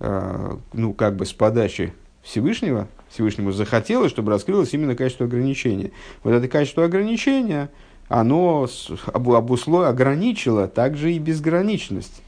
[0.00, 1.92] э, ну, как бы с подачи
[2.22, 5.90] Всевышнего, Всевышнему захотелось, чтобы раскрылось именно качество ограничения.
[6.22, 7.70] Вот это качество ограничения,
[8.08, 8.68] оно
[9.12, 12.22] обусло, ограничило также и безграничность,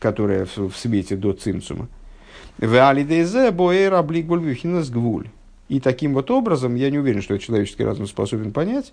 [0.00, 1.88] которая в, в свете до цимцума.
[5.68, 8.92] И таким вот образом, я не уверен, что человеческий разум способен понять,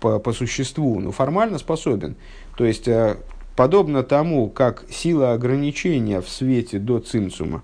[0.00, 2.16] по, по существу, но формально способен.
[2.56, 3.16] То есть, э,
[3.54, 7.62] подобно тому, как сила ограничения в свете до цимцума,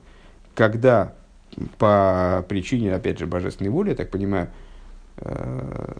[0.55, 1.15] когда
[1.79, 4.49] по причине, опять же, божественной воли, я так понимаю,
[5.19, 5.95] э,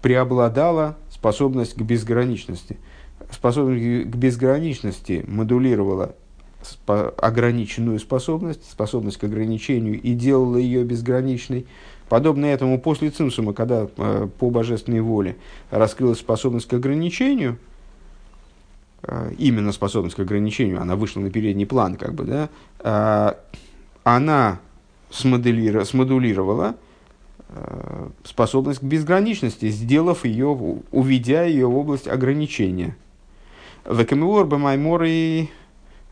[0.00, 2.78] преобладала способность к безграничности.
[3.30, 6.14] Способность к безграничности модулировала
[6.86, 11.66] ограниченную способность, способность к ограничению и делала ее безграничной.
[12.08, 15.36] Подобно этому после цимсума, когда э, по божественной воле
[15.70, 17.58] раскрылась способность к ограничению,
[19.02, 22.48] э, именно способность к ограничению, она вышла на передний план, как бы, да,
[22.80, 23.34] э,
[24.04, 24.60] она
[25.10, 26.76] смоделировала, смодулировала
[27.48, 30.48] э, способность к безграничности, сделав ее,
[30.90, 32.96] уведя ее в область ограничения.
[33.86, 35.48] Векамиор бемайморы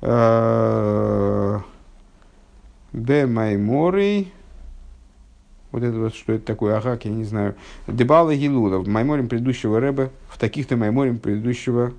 [0.03, 1.61] э,
[2.93, 4.27] бемайморы
[5.73, 7.57] вот это вот, что это такое, агак, я не знаю.
[7.89, 11.95] Дебала Гилула, в майморем предыдущего Рэба, в таких-то майморем предыдущего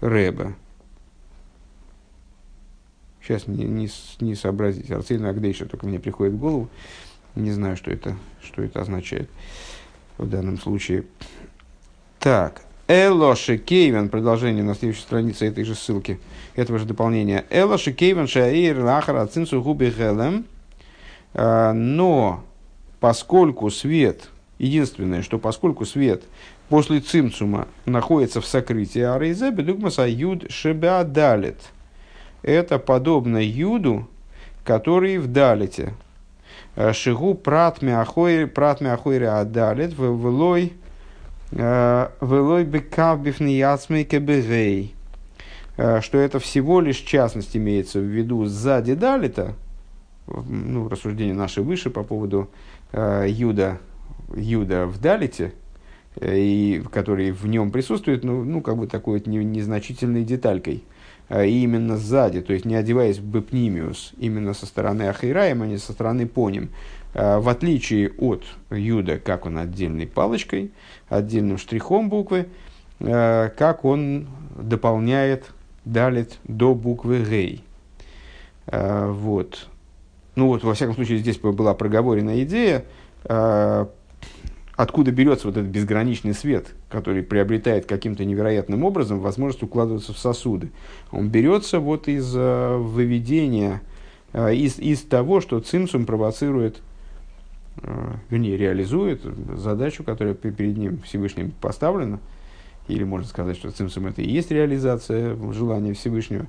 [0.00, 0.54] Рэба.
[3.22, 4.90] Сейчас не, не, не сообразить.
[4.90, 6.70] Арцейна Агдейша только мне приходит в голову.
[7.34, 9.28] Не знаю, что это, что это означает
[10.16, 11.04] в данном случае.
[12.18, 12.62] Так.
[12.90, 16.18] Элоши Кейвен, продолжение на следующей странице этой же ссылки,
[16.56, 17.44] этого же дополнения.
[17.50, 20.46] Элоши Кейвен Шаир Лахара Цинцу Губи Хелем.
[21.34, 22.42] А, но
[22.98, 26.22] поскольку свет, единственное, что поскольку свет
[26.70, 31.60] после цимцума находится в сокрытии арейзе, бедугмаса юд шебеадалит.
[32.42, 34.08] Это подобно юду,
[34.64, 35.92] который в далите.
[36.92, 40.72] Шигу пратме ахойре адалит велой
[41.50, 44.94] велой бекав кебегей.
[45.76, 49.54] Что это всего лишь частность имеется в виду сзади далита,
[50.48, 52.50] ну, рассуждение наше выше по поводу
[52.92, 53.78] э, Юда,
[54.34, 55.52] Юда в Далите,
[56.16, 60.84] э, и, который в нем присутствует, ну, ну как бы такой вот не, незначительной деталькой.
[61.28, 65.66] Э, и именно сзади, то есть не одеваясь в бепнимиус, именно со стороны Ахираем, а
[65.66, 66.70] не со стороны Поним.
[67.18, 70.70] Э, в отличие от Юда, как он отдельной палочкой,
[71.08, 72.46] отдельным штрихом буквы,
[73.00, 75.50] э, как он дополняет,
[75.84, 77.64] далит до буквы Гей.
[78.66, 79.66] Э, вот
[80.36, 82.84] ну вот, во всяком случае, здесь была проговорена идея,
[83.24, 90.70] откуда берется вот этот безграничный свет, который приобретает каким-то невероятным образом возможность укладываться в сосуды.
[91.10, 93.82] Он берется вот из выведения,
[94.32, 96.82] из, из того, что цимсум провоцирует,
[98.30, 99.22] вернее, реализует
[99.56, 102.20] задачу, которая перед ним Всевышним поставлена,
[102.88, 106.46] или можно сказать, что цимсум это и есть реализация желания Всевышнего,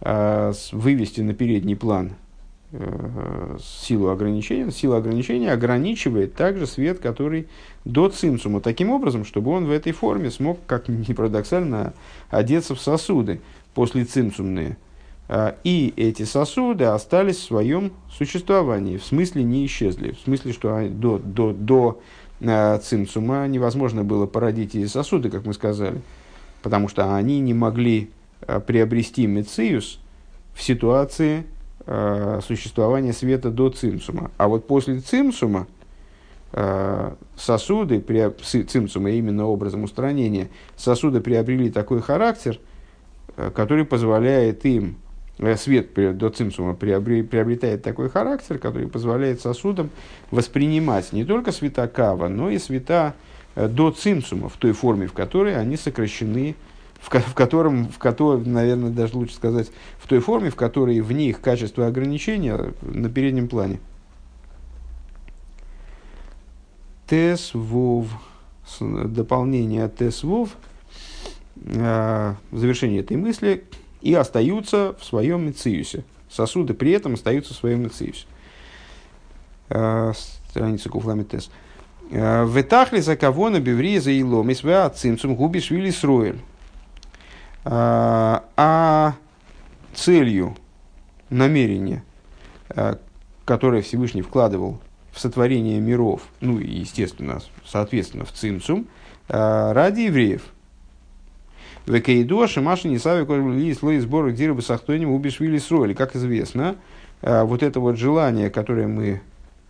[0.00, 2.12] э, вывести на передний план–
[2.72, 7.46] Э, силу ограничения, сила ограничения ограничивает также свет, который
[7.84, 11.94] до цимсума, таким образом, чтобы он в этой форме смог, как ни парадоксально,
[12.28, 13.40] одеться в сосуды
[13.72, 14.78] после цимсумные.
[15.28, 20.88] А, и эти сосуды остались в своем существовании, в смысле не исчезли, в смысле, что
[20.88, 22.00] до, до, до
[22.40, 26.00] э, цимсума невозможно было породить эти сосуды, как мы сказали,
[26.62, 28.10] потому что они не могли
[28.66, 29.98] приобрести мециус
[30.54, 31.46] в ситуации
[32.46, 34.30] существования света до цимсума.
[34.36, 35.66] А вот после цимсума
[37.36, 38.04] сосуды,
[38.42, 42.60] цимсума именно образом устранения, сосуды приобрели такой характер,
[43.54, 44.98] который позволяет им
[45.56, 49.90] свет до цимсума приобретает такой характер, который позволяет сосудам
[50.30, 53.14] воспринимать не только света кава, но и света
[53.54, 56.54] э, до цимсума в той форме, в которой они сокращены,
[57.00, 61.12] в, в котором, в котором, наверное, даже лучше сказать, в той форме, в которой в
[61.12, 63.78] них качество ограничения на переднем плане.
[67.08, 68.08] Тес вов,
[68.80, 70.56] дополнение тес вов,
[71.56, 73.64] э, завершение этой мысли–
[74.00, 76.04] и остаются в своем мециусе.
[76.30, 78.26] Сосуды при этом остаются в своем мециусе.
[79.68, 80.12] Э,
[80.48, 81.50] страница Куфламитес.
[82.10, 84.62] Э, в этахле за кого на беврии за илом, из
[84.96, 86.40] цимцум губишь вили сроэль.
[87.64, 89.14] Э, а
[89.94, 90.56] целью
[91.30, 92.04] намерения,
[93.44, 94.78] которое Всевышний вкладывал
[95.10, 98.86] в сотворение миров, ну и, естественно, соответственно, в цимцум,
[99.28, 100.42] ради евреев–
[101.86, 105.94] Векейдо, Шимаши, Нисави, Кожи, слой сбора Дирба Сахтоним, Убишвили Сроили.
[105.94, 106.76] Как известно,
[107.22, 109.20] э, вот это вот желание, которое мы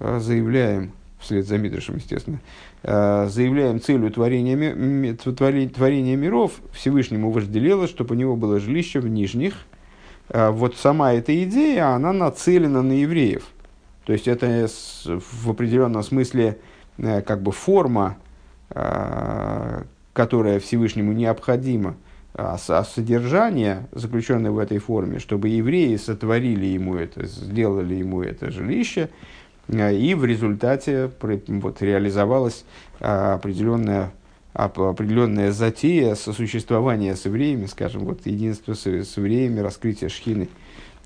[0.01, 2.41] э, заявляем, вслед за Мидрашем, естественно,
[2.83, 5.15] э, заявляем целью творения,
[5.69, 9.55] творения миров, Всевышнему вожделелось, чтобы у него было жилище в нижних.
[10.29, 13.47] Вот сама эта идея, она нацелена на евреев.
[14.07, 14.69] То есть это
[15.07, 16.59] в определенном смысле
[16.99, 18.17] как бы форма,
[20.13, 22.06] которая Всевышнему необходима а, а
[22.85, 29.09] содержание, заключенное в этой форме, чтобы евреи сотворили ему это, сделали ему это жилище,
[29.69, 32.65] а, и в результате вот, реализовалась
[33.01, 34.13] определенная,
[34.53, 40.49] определенная затея сосуществования с евреями, скажем, вот единство с, с евреями, раскрытие шхины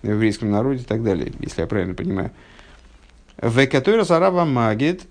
[0.02, 2.32] в еврейском народе и так далее, если я правильно понимаю.
[3.36, 5.02] В которой Сарава Магит,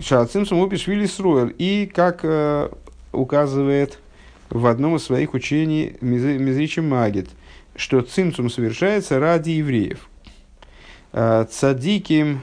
[0.00, 2.68] Шацимсум Убишвили Сруэл, и как э,
[3.12, 3.98] указывает
[4.50, 7.28] в одном из своих учений Мизричи Магит,
[7.74, 10.08] что цимцум совершается ради евреев.
[11.12, 12.40] А, цадиким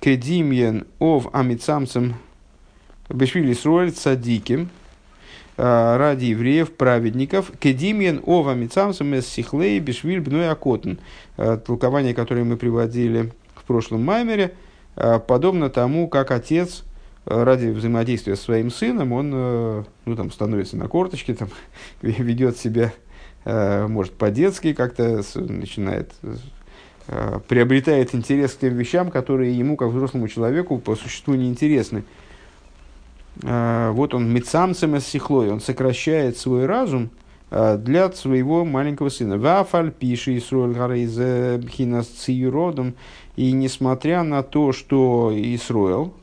[0.00, 2.16] кедимьен ов амицамцем
[3.08, 4.70] бешвили сроль цадиким
[5.56, 10.94] а, ради евреев, праведников, кедимьен ов амицамцем эс сихлей бешвиль бной акотн.
[11.36, 14.54] А, толкование, которое мы приводили в прошлом маймере,
[14.96, 16.84] подобно тому, как отец–
[17.26, 21.48] ради взаимодействия с своим сыном он э, ну, там, становится на корточки, там,
[22.02, 22.92] ведет себя,
[23.44, 26.12] э, может, по-детски как-то начинает,
[27.08, 32.04] э, приобретает интерес к тем вещам, которые ему, как взрослому человеку, по существу неинтересны.
[33.42, 37.10] Вот он мецамцем из сихлой, он сокращает свой разум
[37.50, 39.38] для своего маленького сына.
[39.38, 42.94] Вафаль пиши Исруэль Гарейз Бхинас Циюродом.
[43.36, 46.19] И несмотря на то, что Исруэл, Э,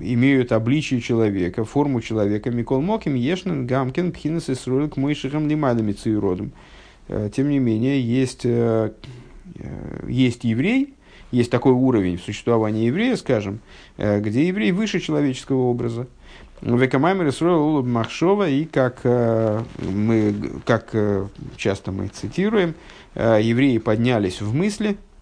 [0.00, 2.50] имеют обличие человека, форму человека.
[2.50, 6.52] Микол Моким, Ешнен, Гамкин, Пхинес и Сруэл к Мойшихам Лимадами Циюродом.
[7.08, 8.92] Э, тем не менее, есть, э,
[10.06, 10.94] есть еврей,
[11.30, 13.58] есть такой уровень в существовании еврея, скажем,
[13.98, 16.06] где еврей выше человеческого образа.
[16.60, 20.34] Векамаймер Исруэл Махшова, и как, мы,
[20.64, 20.94] как
[21.56, 22.74] часто мы цитируем,
[23.16, 25.13] евреи поднялись в мысли– Э,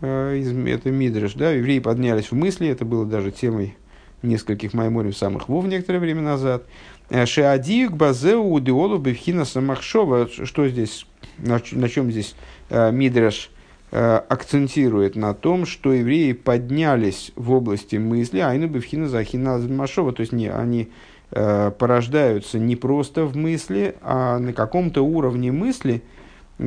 [0.00, 3.76] это Мидриш, да, евреи поднялись в мысли, это было даже темой
[4.22, 6.64] нескольких майморев самых вов некоторое время назад.
[7.10, 11.06] Э, Шеадиюк базеу удеолу бевхина самахшова, что здесь,
[11.38, 12.34] на, чем здесь
[12.70, 13.50] э, Мидриш
[13.92, 15.14] акцентирует?
[15.14, 20.32] На том, что евреи поднялись в области мысли, а ину бевхина захина машова, то есть
[20.32, 20.90] не, они
[21.30, 26.02] порождаются не просто в мысли, а на каком-то уровне мысли–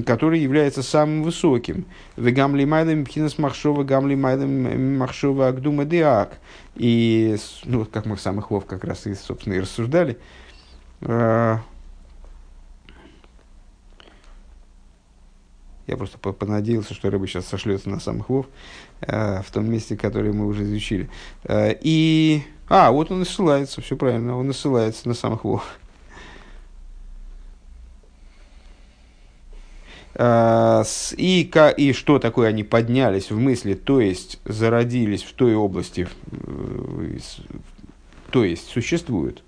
[0.05, 1.85] который является самым высоким.
[2.15, 6.37] В гамли майлем пхинас махшова, гамли майлем махшова агдума диак.
[6.75, 10.17] И, ну, как мы в самых вов как раз и, собственно, и рассуждали,
[11.01, 11.59] а,
[15.89, 18.45] Я просто понадеялся, что рыба сейчас сошлется на самых вов,
[19.01, 21.09] э, в том месте, которое мы уже изучили.
[21.45, 22.43] Э, и...
[22.67, 25.79] А, вот он и ссылается, все правильно, он и ссылается на самых вов.
[30.17, 36.07] И, и что такое они поднялись в мысли, то есть зародились в той области,
[38.31, 39.43] то есть существуют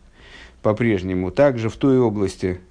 [0.62, 2.62] по-прежнему, также в той области,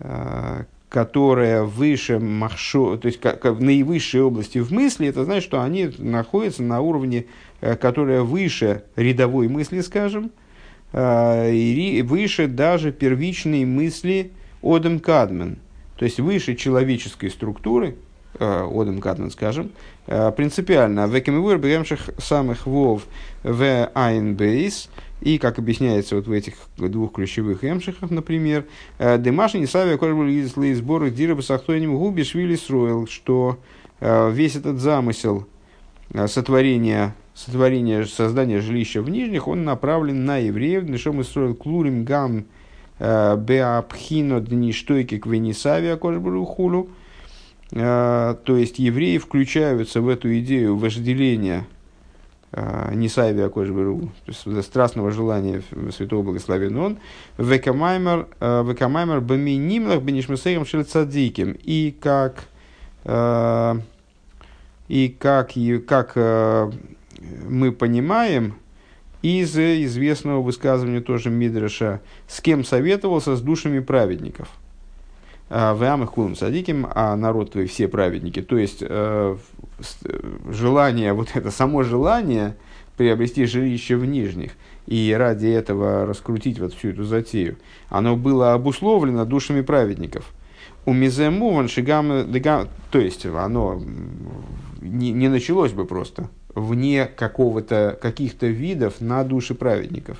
[0.00, 5.62] а, которая выше махшо, то есть как, в наивысшей области в мысли, это значит, что
[5.62, 7.26] они находятся на уровне,
[7.60, 10.30] э, которая выше рядовой мысли, скажем,
[10.90, 14.32] выше даже первичной мысли
[14.62, 15.58] Одем Кадмен,
[15.98, 17.96] то есть выше человеческой структуры,
[18.38, 19.70] Одем Кадмен, скажем,
[20.06, 21.06] принципиально.
[21.06, 23.02] Векемивур бремших самых вов
[23.42, 24.88] в Айн Бейс–
[25.20, 28.64] и, как объясняется вот в этих двух ключевых эмшихах, например,
[28.98, 33.58] э, Демашин Исавия Корбулизлы сборы Дирабы Сахтойним Губи Швили Строил, что
[34.00, 35.46] э, весь этот замысел
[36.12, 42.44] э, сотворения, сотворения, создания жилища в Нижних, он направлен на евреев, Днешом строил Клурим Гам
[42.98, 46.88] Беапхино Дништойки Квенисавия Корбулухулу,
[47.70, 51.66] то есть евреи включаются в эту идею вожделения–
[52.50, 55.62] а, Нисайвия Кожберу, то есть страстного желания
[55.94, 56.98] святого благословен он,
[57.36, 58.26] векамаймер,
[59.20, 62.44] баминимлах бенишмесейрам шельцадиким, и как,
[64.88, 68.54] и как, и как мы понимаем
[69.22, 74.48] из известного высказывания тоже Мидраша, с кем советовался с душами праведников–
[75.50, 78.42] в Амах Кулам Садиким, а народ твой все праведники.
[78.42, 79.36] То есть э,
[80.50, 82.56] желание, вот это само желание
[82.96, 84.52] приобрести жилище в Нижних
[84.86, 87.56] и ради этого раскрутить вот всю эту затею,
[87.88, 90.32] оно было обусловлено душами праведников.
[90.84, 92.30] У Мизему Шигам,
[92.90, 93.80] то есть оно
[94.80, 96.28] не, не началось бы просто
[96.58, 100.18] вне какого-то, каких-то видов на души праведников.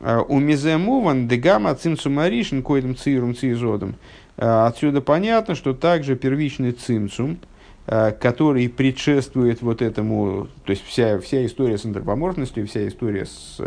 [0.00, 3.96] Э, у Миземуван дегама цимцум аришин коидом цирум цизодом.
[4.36, 7.38] Э, отсюда понятно, что также первичный цимцум,
[7.86, 13.60] э, который предшествует вот этому, то есть вся, вся история с антропоморфностью, вся история с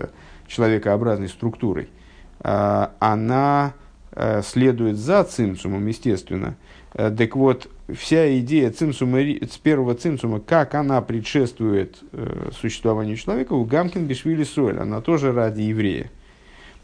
[0.48, 1.90] человекообразной структурой,
[2.42, 3.74] она
[4.44, 6.56] следует за цимцумом, естественно.
[6.94, 9.20] Так вот, вся идея цимсума,
[9.62, 12.00] первого цимсума, как она предшествует
[12.60, 16.10] существованию человека, у Гамкин Бишвили Соль, она тоже ради еврея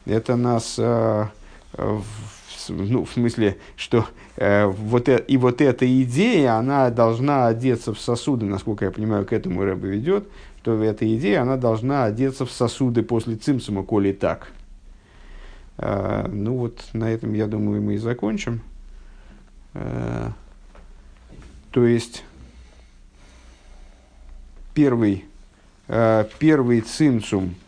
[0.06, 1.26] это нас, э,
[2.70, 4.06] ну, в смысле, что
[4.38, 9.26] э, вот э, и вот эта идея, она должна одеться в сосуды, насколько я понимаю,
[9.26, 10.28] к этому Рэбе ведет,
[10.62, 14.52] что эта идея, она должна одеться в сосуды после цимсума, коли так.
[15.78, 18.62] Э, ну вот, на этом, я думаю, мы и закончим.
[19.76, 20.32] Э,
[21.72, 22.26] то есть,
[24.74, 25.26] первый,
[25.88, 27.56] э, первый цимсум–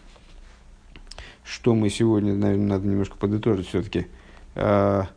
[1.47, 4.07] что мы сегодня, наверное, надо немножко подытожить все-таки.
[4.55, 5.07] А,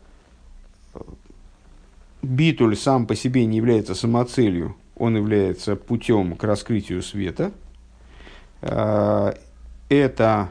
[2.23, 7.53] битуль сам по себе не является самоцелью, он является путем к раскрытию света.
[8.61, 10.51] Это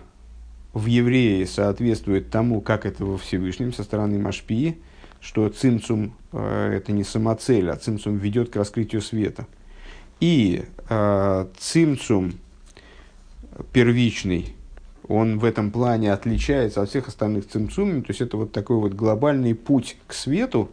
[0.73, 4.79] в евреи соответствует тому, как это во Всевышнем со стороны Машпии,
[5.21, 9.47] что цимцум а, это не самоцель, а цимцум ведет к раскрытию света.
[10.19, 10.65] И
[11.59, 12.33] цимцум
[13.71, 14.53] первичный,
[15.09, 18.93] он в этом плане отличается от всех остальных цимцумим, то есть это вот такой вот
[18.93, 20.69] глобальный путь к свету,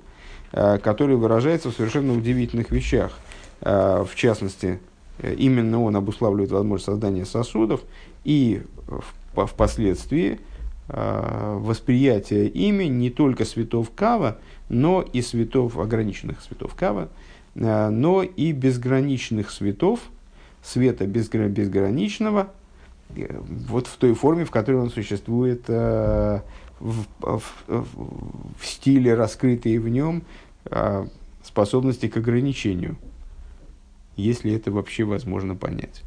[0.53, 3.19] э, который выражается в совершенно удивительных вещах.
[3.63, 4.79] Э, в частности,
[5.21, 7.81] э, именно он обуславливает возможность создания сосудов
[8.25, 8.63] и
[9.35, 10.39] впоследствии
[10.89, 17.09] восприятие ими не только светов Кава, но и светов, ограниченных светов Кава,
[17.55, 20.01] но и безграничных светов,
[20.63, 22.53] света безграничного,
[23.09, 26.41] вот в той форме, в которой он существует э,
[26.81, 30.23] в, в, в стиле, раскрытые в нем
[30.67, 31.07] э,
[31.43, 32.97] способности к ограничению,
[34.17, 36.03] если это вообще возможно понять.